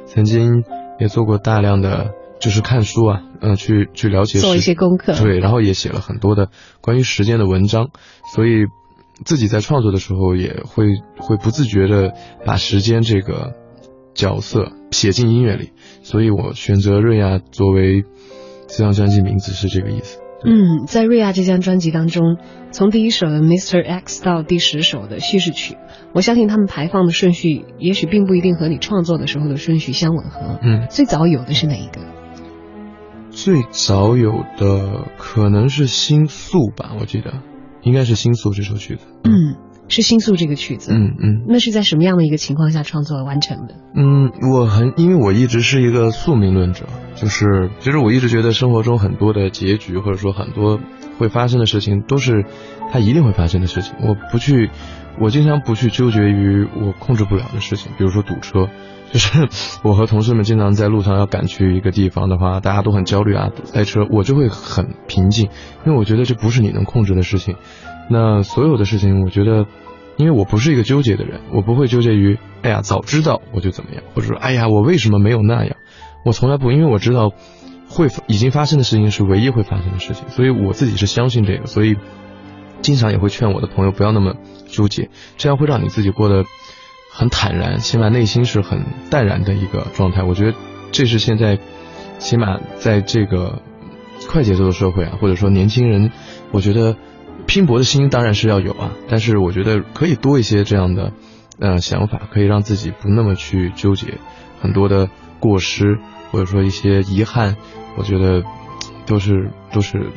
[0.07, 0.65] 曾经
[0.99, 6.49] 也做过大量的就是看书啊，嗯，去去了解做一些功课，对，然后也写了很多的
[6.81, 7.91] 关于时间的文章，
[8.35, 8.67] 所以
[9.25, 10.87] 自己在创作的时候也会
[11.19, 13.55] 会不自觉的把时间这个
[14.15, 18.05] 角色写进音乐里，所以我选择瑞亚作为
[18.69, 20.21] 这张专辑名字是这个意思。
[20.45, 22.37] 嗯，在瑞亚这张专辑当中，
[22.71, 23.85] 从第一首的 Mr.
[23.85, 25.77] X 到第十首的叙事曲，
[26.13, 30.59] 我相信他们排放的顺序也许并不一定和你创作的时候的顺序相吻合。
[30.63, 32.01] 嗯，最早有的是哪一个？
[33.31, 37.43] 最早有的可能是《星宿》吧，我记得
[37.83, 39.07] 应该是《星宿》这首曲子。
[39.25, 39.57] 嗯。
[39.89, 43.75] 是《星宿》这个曲子，嗯嗯，那是在什么样的一个情况下创作完成的？
[43.95, 50.81] 嗯，我很，因为我一直是一个宿命论者，就是其实我一直觉得生活中很多的结局或者说很多
[51.19, 52.45] 会发生的事情，都是
[52.91, 53.95] 它一定会发生的事情。
[54.03, 54.71] 我不去，
[55.21, 58.69] 我经常不去纠结于我控制不了的事情，比如说堵车。
[59.13, 59.49] 就是
[59.85, 65.49] 我和同事们经常在路上要赶去一个地方的话，大家都很焦虑啊，塞车，我就会很平静，
[65.87, 67.55] 因为我觉得这不是你能控制的事情。
[68.11, 69.67] 那所有的事情，我觉得，
[70.17, 75.77] 因为我不是一个纠结的人，我不会纠结于，哎呀，早知道我就怎么样，或者说，哎呀，我为什么没有那样。
[76.25, 77.31] 我从来不，因为我知道，
[77.89, 81.95] 会已经发生的事情是唯一会发生的事情，所以我自己是相信这个，所以
[82.83, 84.35] 经常也会劝我的朋友不要那么
[84.69, 86.45] 纠结，这样会让你自己过得
[87.11, 90.23] 很坦然，起码内心是很淡然的一个状态。
[90.23, 90.55] 我觉得
[90.93, 91.59] 这是现在，
[92.19, 93.63] 起码在这个
[94.29, 96.13] 快节奏的社会啊，或者说年轻人，
[96.53, 96.97] 我觉得
[97.47, 101.13] 拼搏的心当然是要有啊，但是我觉得可以多一些这样的
[101.59, 104.19] 呃想法，可以让自己不那么去纠结
[104.61, 105.09] 很多的
[105.41, 105.99] 过失。
[106.33, 107.57] 或者说一些遗憾，
[107.97, 108.43] 我觉得
[109.07, 110.11] 都是都是，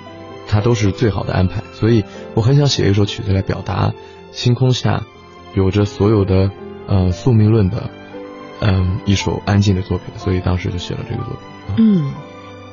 [0.50, 1.64] 它都是最好的安排。
[1.74, 3.94] 所以我很想写一首曲子来表达
[4.32, 5.04] 星空下
[5.56, 6.52] 有着所有的
[6.88, 7.90] 呃宿命论的
[8.60, 10.08] 嗯一首安静的作品。
[10.18, 11.76] 所以当时就写了这个作品。
[11.78, 12.12] 嗯，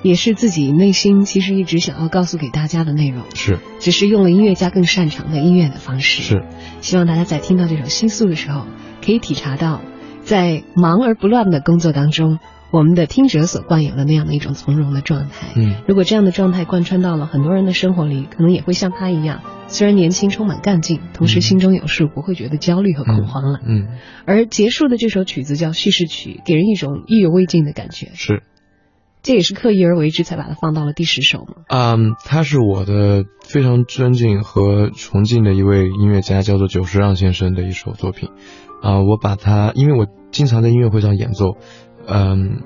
[0.03, 3.25] 也是自己内心其实一直想要告诉给大家的内容。
[3.35, 6.23] 是，只是用了音乐家更擅长的音乐的方式。
[6.23, 6.45] 是，
[6.81, 8.67] 希望大家在听到这首《星宿》的时候，
[9.05, 9.83] 可以体察到
[10.23, 12.39] 在忙而不乱的工作当中。
[12.71, 23.89] 我们的听者所惯有的那样的一种从容的状态，嗯，如果这样的状态贯穿到了很多人的生活里，可能也会像他一样，虽然年轻充满干劲，同时心中有数，不会觉得焦虑和恐慌了，嗯。
[24.27, 28.43] 而结束的这首曲子叫叙事曲，给人一种意犹未尽的感觉，是。
[29.23, 31.65] 这也是刻意而为之才把它放到了第十首吗？
[31.69, 38.29] 嗯，他是我的非常尊敬和崇敬的一位音乐家，叫做久石让先生的一首作品，
[38.83, 41.57] 啊，我把它，因为我经常在音乐会上演奏。
[42.07, 42.63] 嗯，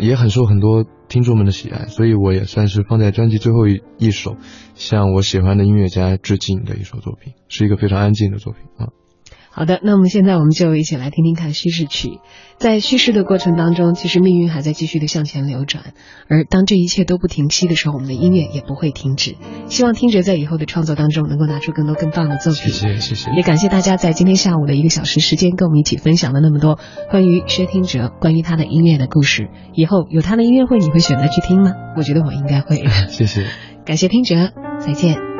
[0.00, 4.36] 也很受很多听众们的喜爱，所以我也算是放在专辑最后一一首，
[4.74, 8.92] 向我喜欢的音乐家致敬的一首作品，是一个非常安静的作品啊。
[9.54, 12.18] 好的，那我们现在我们就一起来听听看叙事曲。
[12.58, 15.94] 在叙事的过程当中，其实命运还在继续的向前流转，
[16.28, 19.36] 而当这一切都不停息的时候，我们的音乐也不会停止。
[19.68, 22.72] 希望听者在以后的创作当中能够拿出更多更棒的作品。
[22.72, 23.30] 谢谢，谢谢。
[23.36, 26.80] 也感谢大家在今天下午的一个小时时间，跟我们一起分享了那么多
[27.10, 29.50] 关于薛听哲、关于他的音乐的故事。
[29.72, 31.72] 以后有他的音乐会，你会选择去听吗？
[31.96, 32.84] 我觉得我应该会。
[33.08, 33.46] 谢谢。
[33.84, 35.33] 感谢听者，再见。